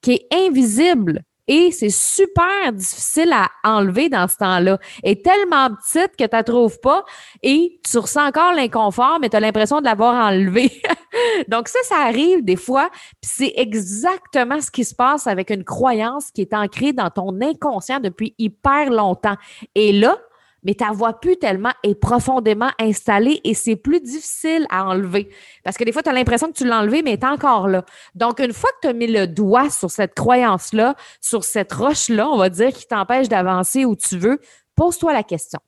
qu'elle 0.01 0.15
est 0.15 0.47
invisible 0.47 1.23
et 1.49 1.71
c'est 1.71 1.89
super 1.89 2.71
difficile 2.71 3.33
à 3.33 3.49
enlever 3.63 4.07
dans 4.07 4.27
ce 4.27 4.37
temps-là. 4.37 4.77
Elle 5.01 5.13
est 5.13 5.25
tellement 5.25 5.69
petite 5.71 6.15
que 6.15 6.23
tu 6.23 6.29
la 6.31 6.43
trouves 6.43 6.79
pas 6.79 7.03
et 7.41 7.81
tu 7.89 7.97
ressens 7.97 8.27
encore 8.27 8.53
l'inconfort, 8.53 9.17
mais 9.19 9.29
tu 9.29 9.35
as 9.35 9.39
l'impression 9.39 9.79
de 9.79 9.85
l'avoir 9.85 10.13
enlevée. 10.13 10.71
Donc 11.47 11.67
ça, 11.67 11.79
ça 11.83 11.95
arrive 12.05 12.45
des 12.45 12.55
fois, 12.55 12.91
puis 13.19 13.31
c'est 13.33 13.53
exactement 13.55 14.61
ce 14.61 14.69
qui 14.69 14.85
se 14.85 14.93
passe 14.93 15.25
avec 15.25 15.49
une 15.49 15.63
croyance 15.63 16.29
qui 16.29 16.41
est 16.41 16.53
ancrée 16.53 16.93
dans 16.93 17.09
ton 17.09 17.41
inconscient 17.41 17.99
depuis 17.99 18.35
hyper 18.37 18.91
longtemps. 18.91 19.35
Et 19.73 19.91
là, 19.91 20.19
mais 20.63 20.73
ta 20.73 20.91
voix 20.91 21.19
plus 21.19 21.37
tellement 21.37 21.71
est 21.83 21.95
profondément 21.95 22.69
installée 22.79 23.41
et 23.43 23.53
c'est 23.53 23.75
plus 23.75 24.01
difficile 24.01 24.65
à 24.69 24.85
enlever. 24.85 25.29
Parce 25.63 25.77
que 25.77 25.83
des 25.83 25.91
fois, 25.91 26.03
tu 26.03 26.09
as 26.09 26.13
l'impression 26.13 26.47
que 26.47 26.57
tu 26.57 26.65
l'as 26.65 26.79
enlevé, 26.79 27.01
mais 27.01 27.11
elle 27.11 27.19
est 27.19 27.25
encore 27.25 27.67
là. 27.67 27.85
Donc, 28.15 28.39
une 28.39 28.53
fois 28.53 28.69
que 28.71 28.79
tu 28.81 28.87
as 28.87 28.93
mis 28.93 29.07
le 29.07 29.27
doigt 29.27 29.69
sur 29.69 29.89
cette 29.89 30.15
croyance-là, 30.15 30.95
sur 31.21 31.43
cette 31.43 31.71
roche-là, 31.71 32.27
on 32.29 32.37
va 32.37 32.49
dire, 32.49 32.73
qui 32.73 32.87
t'empêche 32.87 33.29
d'avancer 33.29 33.85
où 33.85 33.95
tu 33.95 34.17
veux, 34.17 34.39
pose-toi 34.75 35.13
la 35.13 35.23
question. 35.23 35.59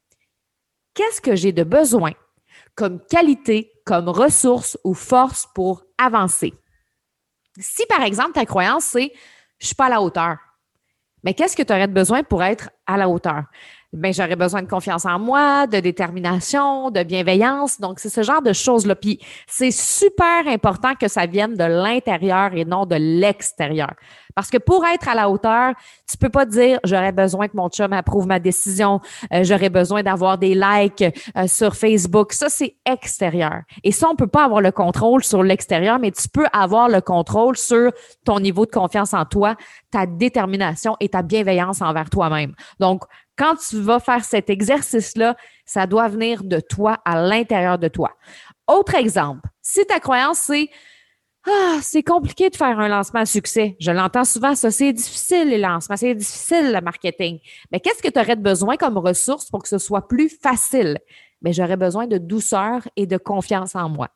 Qu'est-ce 0.94 1.22
que 1.22 1.36
j'ai 1.36 1.54
de 1.54 1.64
besoin 1.64 2.12
comme 2.76 3.00
qualité, 3.06 3.72
comme 3.86 4.10
ressource 4.10 4.78
ou 4.84 4.94
force 4.94 5.48
pour 5.54 5.84
avancer? 5.98 6.54
Si 7.60 7.86
par 7.86 8.02
exemple 8.02 8.32
ta 8.32 8.46
croyance 8.46 8.86
c'est 8.86 9.12
je 9.60 9.68
suis 9.68 9.76
pas 9.76 9.86
à 9.86 9.90
la 9.90 10.02
hauteur, 10.02 10.38
mais 11.24 11.34
qu'est-ce 11.34 11.56
que 11.56 11.64
tu 11.64 11.72
aurais 11.72 11.88
besoin 11.88 12.24
pour 12.24 12.44
être 12.44 12.70
à 12.88 12.98
la 12.98 13.08
hauteur? 13.08 13.44
Ben 13.94 14.14
j'aurais 14.14 14.36
besoin 14.36 14.62
de 14.62 14.70
confiance 14.70 15.06
en 15.06 15.20
moi, 15.20 15.68
de 15.68 15.80
détermination, 15.80 16.92
de 16.92 17.04
bienveillance. 17.04 17.80
Donc, 17.80 18.00
c'est 18.00 18.10
ce 18.10 18.24
genre 18.24 18.42
de 18.42 18.54
choses-là. 18.54 18.96
Puis, 18.96 19.20
c'est 19.48 19.72
super 19.72 20.48
important 20.48 20.96
que 20.96 21.08
ça 21.10 21.26
vienne 21.26 21.56
de 21.56 21.64
l'intérieur 21.64 22.54
et 22.54 22.64
non 22.64 22.86
de 22.86 22.96
l'extérieur. 22.96 23.94
Parce 24.36 24.50
que 24.50 24.58
pour 24.58 24.86
être 24.86 25.08
à 25.10 25.16
la 25.16 25.30
hauteur, 25.30 25.74
tu 26.10 26.18
peux 26.18 26.30
pas 26.30 26.46
dire 26.46 26.80
j'aurais 26.84 27.12
besoin 27.12 27.48
que 27.48 27.56
mon 27.56 27.70
chum 27.70 27.94
approuve 27.94 28.28
ma 28.28 28.40
décision, 28.40 29.02
euh, 29.34 29.44
j'aurais 29.44 29.70
besoin 29.70 30.04
d'avoir 30.04 30.38
des 30.38 30.56
likes 30.56 31.04
euh, 31.38 31.48
sur 31.48 31.76
Facebook. 31.76 32.34
Ça 32.34 32.50
c'est 32.50 32.76
extérieur. 32.86 33.62
Et 33.84 33.92
ça 33.92 34.08
on 34.10 34.16
peut 34.16 34.28
pas 34.28 34.46
avoir 34.46 34.62
le 34.62 34.72
contrôle 34.72 35.24
sur 35.24 35.44
l'extérieur, 35.44 36.00
mais 36.00 36.12
tu 36.12 36.28
peux 36.30 36.48
avoir 36.54 36.90
le 36.90 37.02
contrôle 37.02 37.58
sur 37.58 37.92
ton 38.26 38.40
niveau 38.40 38.66
de 38.66 38.72
confiance 38.72 39.14
en 39.14 39.26
toi, 39.26 39.56
ta 39.92 40.06
détermination 40.06 40.96
et 41.00 41.10
ta 41.10 41.22
bienveillance 41.22 41.82
envers 41.82 42.10
toi-même. 42.10 42.54
Donc 42.80 43.04
quand 43.38 43.56
tu 43.56 43.80
vas 43.80 44.00
faire 44.00 44.24
cet 44.24 44.50
exercice-là, 44.50 45.36
ça 45.66 45.88
doit 45.88 46.08
venir 46.08 46.44
de 46.44 46.60
toi, 46.60 47.00
à 47.06 47.22
l'intérieur 47.22 47.78
de 47.80 47.88
toi. 47.88 48.12
Autre 48.68 48.96
exemple, 48.96 49.48
si 49.62 49.86
ta 49.86 50.00
croyance, 50.00 50.40
c'est 50.40 50.70
ah, 51.48 51.80
c'est 51.82 52.04
compliqué 52.04 52.52
de 52.52 52.56
faire 52.56 52.80
un 52.80 52.88
lancement 52.88 53.22
à 53.22 53.26
succès. 53.26 53.76
Je 53.80 53.90
l'entends 53.90 54.26
souvent, 54.26 54.54
ça, 54.54 54.70
c'est 54.70 54.94
difficile 54.94 55.50
les 55.50 55.58
lancements, 55.58 55.98
c'est 55.98 56.14
difficile 56.14 56.72
le 56.72 56.82
marketing. 56.82 57.40
Mais 57.72 57.80
qu'est-ce 57.80 58.04
que 58.04 58.10
tu 58.10 58.20
aurais 58.20 58.36
besoin 58.36 58.78
comme 58.78 58.98
ressource 59.00 59.50
pour 59.50 59.64
que 59.64 59.68
ce 59.68 59.80
soit 59.80 60.08
plus 60.08 60.30
facile? 60.30 61.00
Mais 61.42 61.52
j'aurais 61.52 61.78
besoin 61.78 62.06
de 62.06 62.20
douceur 62.20 62.88
et 62.96 63.08
de 63.08 63.18
confiance 63.18 63.76
en 63.76 63.90
moi. 63.90 64.10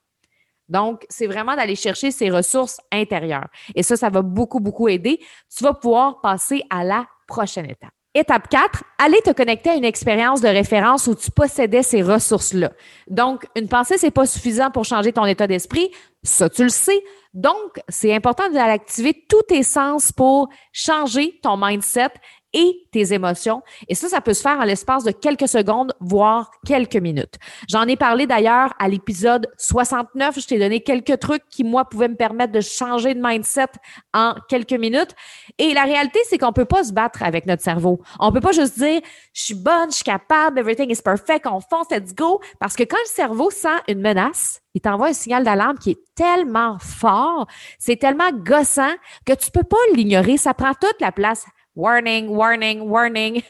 Donc, 0.69 1.05
c'est 1.09 1.25
vraiment 1.25 1.55
d'aller 1.55 1.75
chercher 1.75 2.11
ces 2.11 2.29
ressources 2.29 2.79
intérieures. 2.91 3.47
Et 3.73 3.81
ça, 3.81 3.97
ça 3.97 4.09
va 4.09 4.21
beaucoup, 4.21 4.59
beaucoup 4.59 4.87
aider. 4.87 5.19
Tu 5.55 5.63
vas 5.63 5.73
pouvoir 5.73 6.21
passer 6.21 6.61
à 6.69 6.83
la 6.83 7.07
prochaine 7.27 7.69
étape. 7.69 7.94
Étape 8.17 8.47
4, 8.47 8.83
aller 8.97 9.19
te 9.25 9.31
connecter 9.31 9.71
à 9.71 9.75
une 9.75 9.83
expérience 9.83 10.39
de 10.39 10.47
référence 10.47 11.05
où 11.07 11.15
tu 11.15 11.29
possédais 11.31 11.83
ces 11.83 12.01
ressources-là. 12.01 12.71
Donc, 13.09 13.45
une 13.57 13.67
pensée, 13.67 13.97
c'est 13.97 14.09
pas 14.09 14.25
suffisant 14.25 14.71
pour 14.71 14.85
changer 14.85 15.11
ton 15.11 15.25
état 15.25 15.47
d'esprit. 15.47 15.91
Ça, 16.23 16.49
tu 16.49 16.63
le 16.63 16.69
sais. 16.69 17.03
Donc, 17.33 17.81
c'est 17.89 18.15
important 18.15 18.49
d'aller 18.49 18.71
activer 18.71 19.25
tous 19.27 19.41
tes 19.49 19.63
sens 19.63 20.13
pour 20.13 20.47
changer 20.71 21.37
ton 21.43 21.57
mindset 21.57 22.11
et 22.55 22.87
tes 22.91 23.13
émotions. 23.13 23.61
Et 23.89 23.95
ça, 23.95 24.07
ça 24.07 24.21
peut 24.21 24.33
se 24.33 24.41
faire 24.41 24.57
en 24.57 24.63
l'espace 24.63 25.03
de 25.03 25.11
quelques 25.11 25.47
secondes, 25.47 25.93
voire 25.99 26.49
quelques 26.65 26.95
minutes. 26.95 27.35
J'en 27.69 27.83
ai 27.83 27.97
parlé 27.97 28.25
d'ailleurs 28.25 28.73
à 28.79 28.87
l'épisode 28.87 29.47
69. 29.57 30.39
Je 30.39 30.47
t'ai 30.47 30.57
donné 30.57 30.79
quelques 30.79 31.19
trucs 31.19 31.43
qui, 31.49 31.65
moi, 31.65 31.85
pouvaient 31.85 32.07
me 32.07 32.15
permettre 32.15 32.53
de 32.53 32.61
changer 32.61 33.13
de 33.13 33.21
mindset 33.21 33.67
en 34.13 34.35
quelques 34.47 34.71
minutes. 34.73 35.13
Et 35.57 35.73
la 35.73 35.83
réalité, 35.83 36.19
c'est 36.29 36.37
qu'on 36.37 36.53
peut 36.53 36.65
pas 36.65 36.85
se 36.85 36.93
battre 36.93 37.21
avec 37.23 37.45
notre 37.45 37.61
cerveau. 37.61 38.01
On 38.19 38.31
peut 38.31 38.39
pas 38.39 38.53
juste 38.53 38.79
dire, 38.79 39.01
je 39.33 39.43
suis 39.43 39.55
bonne, 39.55 39.91
je 39.91 39.97
suis 39.97 40.05
capable, 40.05 40.57
everything 40.57 40.89
is 40.89 41.01
perfect, 41.03 41.45
on 41.47 41.59
fonce, 41.59 41.87
let's 41.91 42.15
go. 42.15 42.39
Parce 42.59 42.77
que 42.77 42.83
quand 42.83 42.97
le 43.03 43.09
cerveau 43.09 43.51
sent 43.51 43.67
une 43.89 43.99
menace, 43.99 44.61
il 44.73 44.81
t'envoie 44.81 45.07
un 45.07 45.13
signal 45.13 45.43
d'alarme 45.43 45.77
qui 45.77 45.91
est 45.91 45.99
tellement 46.15 46.77
fort, 46.79 47.47
c'est 47.79 47.97
tellement 47.97 48.31
gossant 48.31 48.93
que 49.25 49.33
tu 49.33 49.51
peux 49.51 49.63
pas 49.63 49.77
l'ignorer. 49.93 50.37
Ça 50.37 50.53
prend 50.53 50.73
toute 50.73 50.99
la 51.01 51.11
place. 51.11 51.45
Warning, 51.75 52.29
warning, 52.29 52.81
warning. 52.81 53.41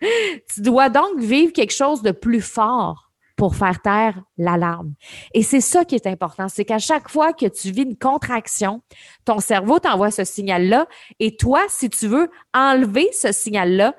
tu 0.54 0.60
dois 0.60 0.90
donc 0.90 1.18
vivre 1.18 1.52
quelque 1.52 1.72
chose 1.72 2.02
de 2.02 2.10
plus 2.10 2.42
fort 2.42 3.10
pour 3.36 3.56
faire 3.56 3.80
taire 3.80 4.20
l'alarme. 4.36 4.92
Et 5.32 5.42
c'est 5.42 5.62
ça 5.62 5.86
qui 5.86 5.94
est 5.94 6.06
important, 6.06 6.48
c'est 6.48 6.66
qu'à 6.66 6.78
chaque 6.78 7.08
fois 7.08 7.32
que 7.32 7.46
tu 7.46 7.70
vis 7.70 7.84
une 7.84 7.96
contraction, 7.96 8.82
ton 9.24 9.38
cerveau 9.40 9.78
t'envoie 9.78 10.10
ce 10.10 10.24
signal-là 10.24 10.86
et 11.20 11.36
toi, 11.36 11.62
si 11.70 11.88
tu 11.88 12.06
veux 12.06 12.30
enlever 12.52 13.08
ce 13.12 13.32
signal-là, 13.32 13.94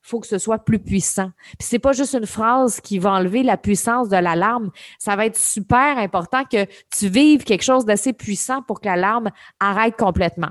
faut 0.00 0.20
que 0.20 0.28
ce 0.28 0.38
soit 0.38 0.58
plus 0.58 0.78
puissant. 0.78 1.30
Puis 1.58 1.66
c'est 1.66 1.78
pas 1.80 1.92
juste 1.92 2.14
une 2.14 2.26
phrase 2.26 2.80
qui 2.80 3.00
va 3.00 3.10
enlever 3.12 3.42
la 3.42 3.56
puissance 3.56 4.08
de 4.10 4.16
l'alarme, 4.16 4.70
ça 5.00 5.16
va 5.16 5.26
être 5.26 5.36
super 5.36 5.98
important 5.98 6.44
que 6.44 6.66
tu 6.96 7.08
vives 7.08 7.42
quelque 7.42 7.64
chose 7.64 7.86
d'assez 7.86 8.12
puissant 8.12 8.62
pour 8.62 8.80
que 8.80 8.86
l'alarme 8.86 9.30
arrête 9.58 9.96
complètement. 9.96 10.50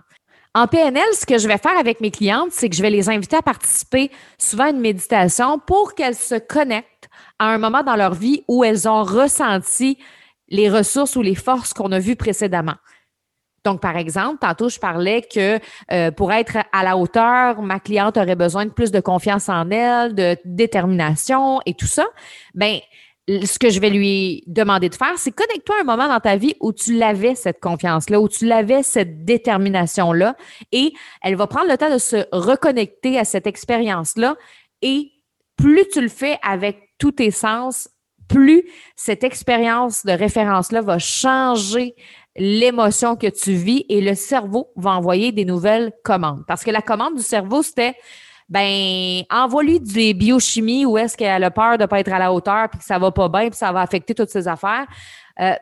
En 0.56 0.68
PNL, 0.68 1.04
ce 1.14 1.26
que 1.26 1.40
je 1.40 1.48
vais 1.48 1.58
faire 1.58 1.78
avec 1.80 2.00
mes 2.00 2.12
clientes, 2.12 2.52
c'est 2.52 2.70
que 2.70 2.76
je 2.76 2.84
vais 2.84 2.92
les 2.92 3.10
inviter 3.10 3.38
à 3.38 3.42
participer 3.42 4.12
souvent 4.38 4.66
à 4.66 4.70
une 4.70 4.82
méditation 4.82 5.58
pour 5.58 5.96
qu'elles 5.96 6.16
se 6.16 6.36
connectent 6.36 7.10
à 7.40 7.48
un 7.48 7.58
moment 7.58 7.82
dans 7.82 7.96
leur 7.96 8.14
vie 8.14 8.44
où 8.48 8.64
elles 8.64 8.88
ont 8.88 9.04
ressenti 9.04 9.98
les 10.50 10.70
ressources 10.70 11.16
ou 11.16 11.24
les 11.24 11.34
forces 11.34 11.74
qu'on 11.74 11.92
a 11.92 11.98
vues 11.98 12.16
précédemment. 12.16 12.76
Donc, 13.66 13.82
par 13.82 13.98
exemple, 13.98 14.38
tantôt, 14.42 14.70
je 14.70 14.78
parlais 14.78 15.24
que 15.24 15.60
euh, 15.92 16.12
pour 16.12 16.32
être 16.32 16.58
à 16.72 16.84
la 16.84 16.98
hauteur, 16.98 17.62
ma 17.64 17.80
cliente 17.80 18.18
aurait 18.18 18.36
besoin 18.36 18.66
de 18.66 18.72
plus 18.72 18.92
de 18.92 19.00
confiance 19.00 19.50
en 19.50 19.72
elle, 19.72 20.14
de 20.14 20.38
détermination 20.46 21.62
et 21.66 21.74
tout 21.74 21.88
ça. 21.88 22.06
Ben, 22.54 22.80
ce 23.28 23.58
que 23.58 23.70
je 23.70 23.80
vais 23.80 23.90
lui 23.90 24.44
demander 24.48 24.90
de 24.90 24.96
faire, 24.96 25.14
c'est 25.18 25.32
connecte-toi 25.32 25.76
à 25.78 25.82
un 25.82 25.86
moment 25.86 26.08
dans 26.08 26.20
ta 26.20 26.36
vie 26.36 26.56
où 26.60 26.74
tu 26.74 26.98
l'avais 26.98 27.36
cette 27.36 27.62
confiance-là, 27.62 28.20
où 28.20 28.28
tu 28.28 28.46
l'avais 28.46 28.84
cette 28.84 29.24
détermination-là, 29.24 30.36
et 30.72 30.94
elle 31.22 31.36
va 31.36 31.48
prendre 31.48 31.70
le 31.70 31.78
temps 31.78 31.92
de 31.92 31.98
se 31.98 32.26
reconnecter 32.32 33.18
à 33.18 33.24
cette 33.24 33.48
expérience-là. 33.48 34.36
Et 34.82 35.12
plus 35.56 35.88
tu 35.88 36.02
le 36.02 36.10
fais 36.10 36.38
avec 36.42 36.90
tous 36.98 37.14
tes 37.14 37.32
sens, 37.32 37.88
plus 38.28 38.64
cette 38.96 39.24
expérience 39.24 40.06
de 40.06 40.12
référence-là 40.12 40.82
va 40.82 41.00
changer 41.00 41.96
l'émotion 42.36 43.16
que 43.16 43.28
tu 43.28 43.54
vis 43.54 43.86
et 43.90 44.02
le 44.02 44.16
cerveau 44.16 44.72
va 44.76 44.92
envoyer 44.92 45.32
des 45.32 45.46
nouvelles 45.46 45.94
commandes. 46.04 46.44
Parce 46.48 46.64
que 46.64 46.72
la 46.72 46.82
commande 46.82 47.16
du 47.16 47.22
cerveau, 47.22 47.62
c'était 47.62 47.96
ben 48.50 49.24
envoie-lui 49.30 49.80
des 49.80 50.14
biochimies 50.14 50.86
où 50.86 50.98
est-ce 50.98 51.18
qu'elle 51.18 51.44
a 51.44 51.52
peur 51.52 51.78
de 51.78 51.86
pas 51.86 52.00
être 52.00 52.12
à 52.12 52.20
la 52.20 52.34
hauteur 52.34 52.70
puis 52.70 52.80
que 52.80 52.86
ça 52.86 53.00
va 53.00 53.12
pas 53.12 53.30
bien 53.30 53.50
puis 53.50 53.58
ça 53.58 53.72
va 53.72 53.82
affecter 53.82 54.14
toutes 54.14 54.30
ses 54.30 54.48
affaires. 54.48 54.86
Euh, 55.40 55.54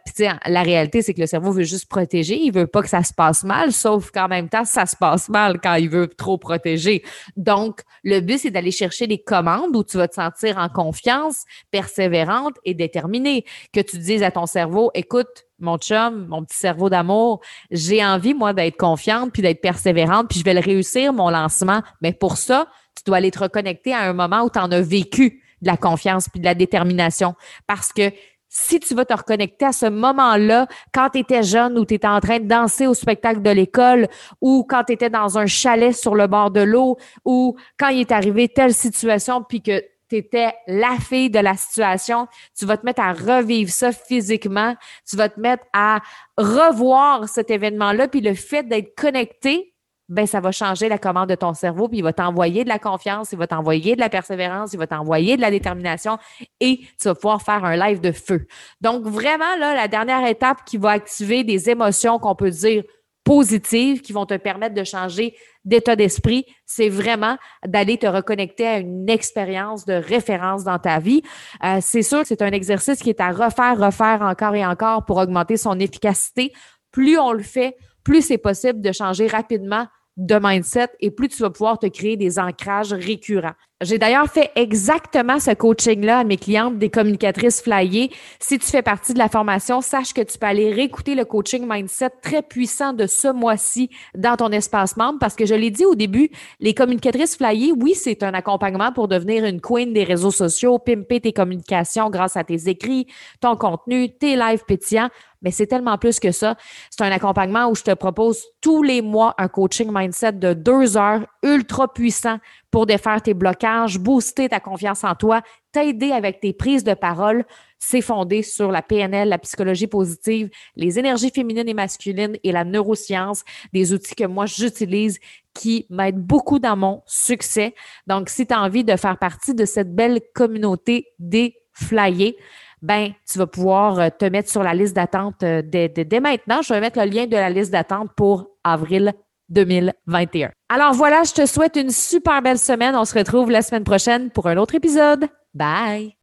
la 0.46 0.64
réalité 0.64 1.02
c'est 1.02 1.14
que 1.14 1.22
le 1.22 1.28
cerveau 1.28 1.52
veut 1.52 1.64
juste 1.64 1.88
protéger, 1.88 2.38
il 2.38 2.52
veut 2.52 2.68
pas 2.68 2.82
que 2.82 2.90
ça 2.90 3.04
se 3.04 3.14
passe 3.14 3.44
mal, 3.44 3.72
sauf 3.72 4.12
qu'en 4.12 4.28
même 4.28 4.50
temps 4.50 4.66
ça 4.66 4.86
se 4.86 4.98
passe 4.98 5.30
mal 5.30 5.62
quand 5.62 5.76
il 5.76 5.90
veut 5.90 6.08
trop 6.08 6.38
protéger. 6.38 7.04
Donc 7.38 7.82
le 8.04 8.20
but 8.20 8.40
c'est 8.40 8.52
d'aller 8.52 8.72
chercher 8.72 9.08
des 9.08 9.20
commandes 9.20 9.76
où 9.76 9.84
tu 9.84 9.96
vas 9.96 10.10
te 10.10 10.16
sentir 10.16 10.58
en 10.58 10.68
confiance, 10.68 11.46
persévérante 11.72 12.56
et 12.66 12.74
déterminée, 12.74 13.46
que 13.72 13.80
tu 13.80 13.98
dises 13.98 14.24
à 14.24 14.32
ton 14.32 14.46
cerveau 14.46 14.92
écoute 14.94 15.46
mon 15.62 15.78
chum, 15.78 16.26
mon 16.28 16.44
petit 16.44 16.58
cerveau 16.58 16.90
d'amour, 16.90 17.40
j'ai 17.70 18.04
envie, 18.04 18.34
moi, 18.34 18.52
d'être 18.52 18.78
confiante, 18.78 19.32
puis 19.32 19.44
d'être 19.44 19.62
persévérante, 19.62 20.28
puis 20.28 20.40
je 20.40 20.44
vais 20.44 20.56
le 20.56 20.60
réussir, 20.60 21.14
mon 21.14 21.30
lancement. 21.30 21.82
Mais 22.02 22.14
pour 22.14 22.38
ça, 22.38 22.68
tu 22.96 23.04
dois 23.06 23.18
aller 23.18 23.30
te 23.30 23.40
reconnecter 23.40 23.94
à 23.94 24.10
un 24.10 24.14
moment 24.14 24.42
où 24.42 24.50
tu 24.50 24.60
en 24.60 24.72
as 24.72 24.82
vécu 24.82 25.42
de 25.62 25.68
la 25.68 25.78
confiance 25.78 26.28
puis 26.30 26.40
de 26.40 26.46
la 26.46 26.56
détermination. 26.56 27.36
Parce 27.68 27.94
que 27.94 28.12
si 28.54 28.82
tu 28.82 28.94
vas 28.94 29.06
te 29.06 29.14
reconnecter 29.14 29.66
à 29.66 29.72
ce 29.72 29.86
moment-là, 29.86 30.68
quand 30.94 31.10
tu 31.12 31.20
étais 31.20 31.42
jeune 31.42 31.80
ou 31.80 31.86
tu 31.86 31.94
étais 31.94 32.08
en 32.08 32.20
train 32.20 32.40
de 32.40 32.48
danser 32.48 32.86
au 32.86 32.94
spectacle 32.94 33.42
de 33.42 33.50
l'école 33.50 34.10
ou 34.42 34.66
quand 34.68 34.84
tu 34.84 34.94
étais 34.94 35.10
dans 35.10 35.38
un 35.38 35.46
chalet 35.46 35.96
sur 35.96 36.16
le 36.16 36.28
bord 36.28 36.52
de 36.52 36.60
l'eau 36.60 36.98
ou 37.24 37.56
quand 37.80 37.88
il 37.88 38.02
est 38.02 38.12
arrivé 38.12 38.50
telle 38.50 38.74
situation 38.74 39.42
puis 39.42 39.62
que 39.62 39.82
tu 40.10 40.18
étais 40.18 40.54
la 40.68 40.98
fille 41.00 41.30
de 41.30 41.40
la 41.40 41.56
situation, 41.56 42.28
tu 42.58 42.66
vas 42.66 42.76
te 42.76 42.86
mettre 42.86 43.02
à 43.02 43.14
revivre 43.14 43.72
ça 43.72 43.94
physiquement, 43.94 44.76
tu 45.10 45.16
vas 45.16 45.30
te 45.30 45.40
mettre 45.40 45.64
à 45.72 46.02
revoir 46.38 47.30
cet 47.30 47.50
événement-là, 47.50 48.10
puis 48.10 48.20
le 48.20 48.34
fait 48.34 48.64
d'être 48.64 48.94
connecté, 48.96 49.71
ben 50.12 50.28
ça 50.28 50.42
va 50.42 50.52
changer 50.52 50.90
la 50.90 50.98
commande 50.98 51.30
de 51.30 51.36
ton 51.36 51.54
cerveau, 51.54 51.88
puis 51.88 52.00
il 52.00 52.04
va 52.04 52.12
t'envoyer 52.12 52.66
de 52.66 52.70
la 52.70 52.80
confiance, 52.80 53.32
il 53.32 53.38
va 53.38 53.48
t'envoyer 53.48 53.96
de 53.96 54.02
la 54.02 54.10
persévérance, 54.10 54.74
il 54.74 54.78
va 54.78 54.86
t'envoyer 54.86 55.38
de 55.38 55.42
la 55.42 55.50
détermination 55.50 56.18
et 56.60 56.82
tu 57.00 57.08
vas 57.08 57.16
pouvoir 57.16 57.42
faire 57.42 57.64
un 57.64 57.78
live 57.78 58.02
de 58.02 58.12
feu. 58.12 58.46
Donc 58.82 59.04
vraiment 59.04 59.56
là, 59.58 59.74
la 59.74 59.88
dernière 59.88 60.28
étape 60.28 60.66
qui 60.66 60.78
va 60.78 60.90
activer 60.92 61.46
des 61.46 61.70
émotions 61.70 62.20
qu'on 62.20 62.36
peut 62.36 62.50
dire 62.50 62.84
positives 63.24 64.02
qui 64.02 64.12
vont 64.12 64.26
te 64.26 64.36
permettre 64.36 64.76
de 64.76 64.84
changer 64.84 65.34
d'état 65.64 65.96
d'esprit, 65.96 66.46
c'est 66.66 66.90
vraiment 66.90 67.38
d'aller 67.66 67.98
te 67.98 68.08
reconnecter 68.08 68.68
à 68.68 68.80
une 68.80 69.10
expérience 69.10 69.86
de 69.86 69.94
référence 69.94 70.66
dans 70.66 70.80
ta 70.80 71.00
vie. 71.00 71.22
Euh, 71.64 71.78
c'est 71.80 72.02
sûr 72.02 72.22
que 72.22 72.28
c'est 72.28 72.42
un 72.42 72.52
exercice 72.52 73.00
qui 73.00 73.12
est 73.12 73.22
à 73.22 73.30
refaire, 73.30 73.78
refaire 73.78 74.24
encore 74.24 74.56
et 74.56 74.66
encore 74.66 75.06
pour 75.06 75.18
augmenter 75.18 75.56
son 75.56 75.80
efficacité. 75.80 76.52
Plus 76.92 77.18
on 77.18 77.32
le 77.32 77.44
fait, 77.44 77.78
plus 78.04 78.24
c'est 78.24 78.40
possible 78.40 78.82
de 78.82 78.92
changer 78.92 79.28
rapidement 79.28 79.86
de 80.18 80.40
mindset 80.42 80.90
et 81.00 81.12
plus 81.12 81.30
tu 81.30 81.42
vas 81.44 81.50
pouvoir 81.50 81.80
te 81.80 81.88
créer 81.88 82.18
des 82.18 82.40
ancrages 82.40 82.94
récurrents. 82.94 83.56
J'ai 83.82 83.98
d'ailleurs 83.98 84.28
fait 84.28 84.52
exactement 84.56 85.40
ce 85.40 85.50
coaching-là 85.52 86.20
à 86.20 86.24
mes 86.24 86.38
clientes 86.38 86.78
des 86.78 86.92
communicatrices 86.92 87.64
flyées. 87.64 88.12
Si 88.40 88.60
tu 88.60 88.68
fais 88.68 88.84
partie 88.84 89.16
de 89.16 89.18
la 89.18 89.28
formation, 89.28 89.82
sache 89.82 90.14
que 90.14 90.22
tu 90.22 90.38
peux 90.38 90.46
aller 90.46 90.72
réécouter 90.72 91.16
le 91.16 91.26
coaching 91.26 91.66
mindset 91.68 92.12
très 92.22 92.44
puissant 92.44 92.94
de 92.94 93.08
ce 93.08 93.30
mois-ci 93.30 93.90
dans 94.16 94.38
ton 94.38 94.50
espace 94.50 94.98
membre 94.98 95.18
parce 95.18 95.36
que 95.36 95.48
je 95.48 95.56
l'ai 95.56 95.72
dit 95.72 95.86
au 95.86 95.96
début, 95.96 96.30
les 96.60 96.76
communicatrices 96.76 97.36
flyées, 97.36 97.74
oui, 97.76 97.96
c'est 97.96 98.22
un 98.22 98.36
accompagnement 98.36 98.92
pour 98.92 99.08
devenir 99.08 99.46
une 99.46 99.60
queen 99.60 99.94
des 99.94 100.04
réseaux 100.04 100.30
sociaux, 100.30 100.78
pimper 100.78 101.20
tes 101.20 101.34
communications 101.34 102.12
grâce 102.12 102.38
à 102.38 102.44
tes 102.44 102.70
écrits, 102.70 103.08
ton 103.40 103.56
contenu, 103.56 104.16
tes 104.16 104.36
lives 104.36 104.64
pétillants 104.68 105.10
mais 105.42 105.52
c'est 105.52 105.68
tellement 105.68 105.98
plus 105.98 106.20
que 106.20 106.32
ça. 106.32 106.56
C'est 106.90 107.04
un 107.04 107.12
accompagnement 107.12 107.68
où 107.68 107.76
je 107.76 107.84
te 107.84 107.94
propose 107.94 108.44
tous 108.62 108.84
les 108.84 109.02
mois 109.02 109.34
un 109.38 109.48
coaching 109.48 109.90
mindset 109.92 110.34
de 110.34 110.54
deux 110.54 110.98
heures 110.98 111.26
ultra 111.44 111.92
puissant 111.92 112.38
pour 112.72 112.86
défaire 112.86 113.22
tes 113.22 113.34
blocages, 113.34 114.00
booster 114.00 114.50
ta 114.50 114.60
confiance 114.60 115.04
en 115.04 115.14
toi, 115.14 115.42
t'aider 115.74 116.12
avec 116.12 116.40
tes 116.40 116.54
prises 116.54 116.84
de 116.84 116.94
parole. 116.94 117.46
C'est 117.78 118.02
fondé 118.02 118.42
sur 118.42 118.72
la 118.72 118.82
PNL, 118.82 119.30
la 119.30 119.38
psychologie 119.40 119.88
positive, 119.88 120.50
les 120.76 120.98
énergies 120.98 121.32
féminines 121.32 121.68
et 121.68 121.74
masculines 121.74 122.38
et 122.44 122.52
la 122.52 122.64
neuroscience, 122.64 123.44
des 123.74 123.94
outils 123.94 124.16
que 124.16 124.26
moi 124.26 124.46
j'utilise 124.46 125.20
qui 125.54 125.86
m'aident 125.90 126.24
beaucoup 126.26 126.60
dans 126.60 126.78
mon 126.78 127.04
succès. 127.06 127.76
Donc, 128.08 128.30
si 128.30 128.48
tu 128.48 128.54
as 128.54 128.62
envie 128.62 128.86
de 128.86 128.96
faire 128.96 129.18
partie 129.18 129.54
de 129.54 129.66
cette 129.66 129.94
belle 129.94 130.22
communauté 130.34 131.08
des 131.20 131.58
flyers, 131.74 132.34
ben, 132.82 133.12
tu 133.32 133.38
vas 133.38 133.48
pouvoir 133.48 134.00
euh, 134.00 134.10
te 134.10 134.26
mettre 134.26 134.50
sur 134.50 134.64
la 134.64 134.74
liste 134.74 134.96
d'attente 134.96 135.44
euh, 135.44 135.62
dès, 135.64 135.90
dès, 135.90 136.20
maintenant. 136.20 136.62
Je 136.62 136.74
vais 136.74 136.80
mettre 136.80 137.00
le 137.00 137.06
lien 137.06 137.28
de 137.28 137.36
la 137.36 137.50
liste 137.50 137.72
d'attente 137.72 138.10
pour 138.16 138.48
avril 138.64 139.14
2021. 139.52 140.52
Alors 140.70 140.94
voilà, 140.94 141.24
je 141.24 141.34
te 141.34 141.46
souhaite 141.46 141.76
une 141.76 141.92
super 141.92 142.42
belle 142.42 142.60
semaine. 142.60 142.96
On 142.96 143.06
se 143.06 143.18
retrouve 143.18 143.52
la 143.52 143.62
semaine 143.62 143.84
prochaine 143.84 144.32
pour 144.32 144.48
un 144.48 144.58
autre 144.58 144.76
épisode. 144.76 145.28
Bye! 145.54 146.16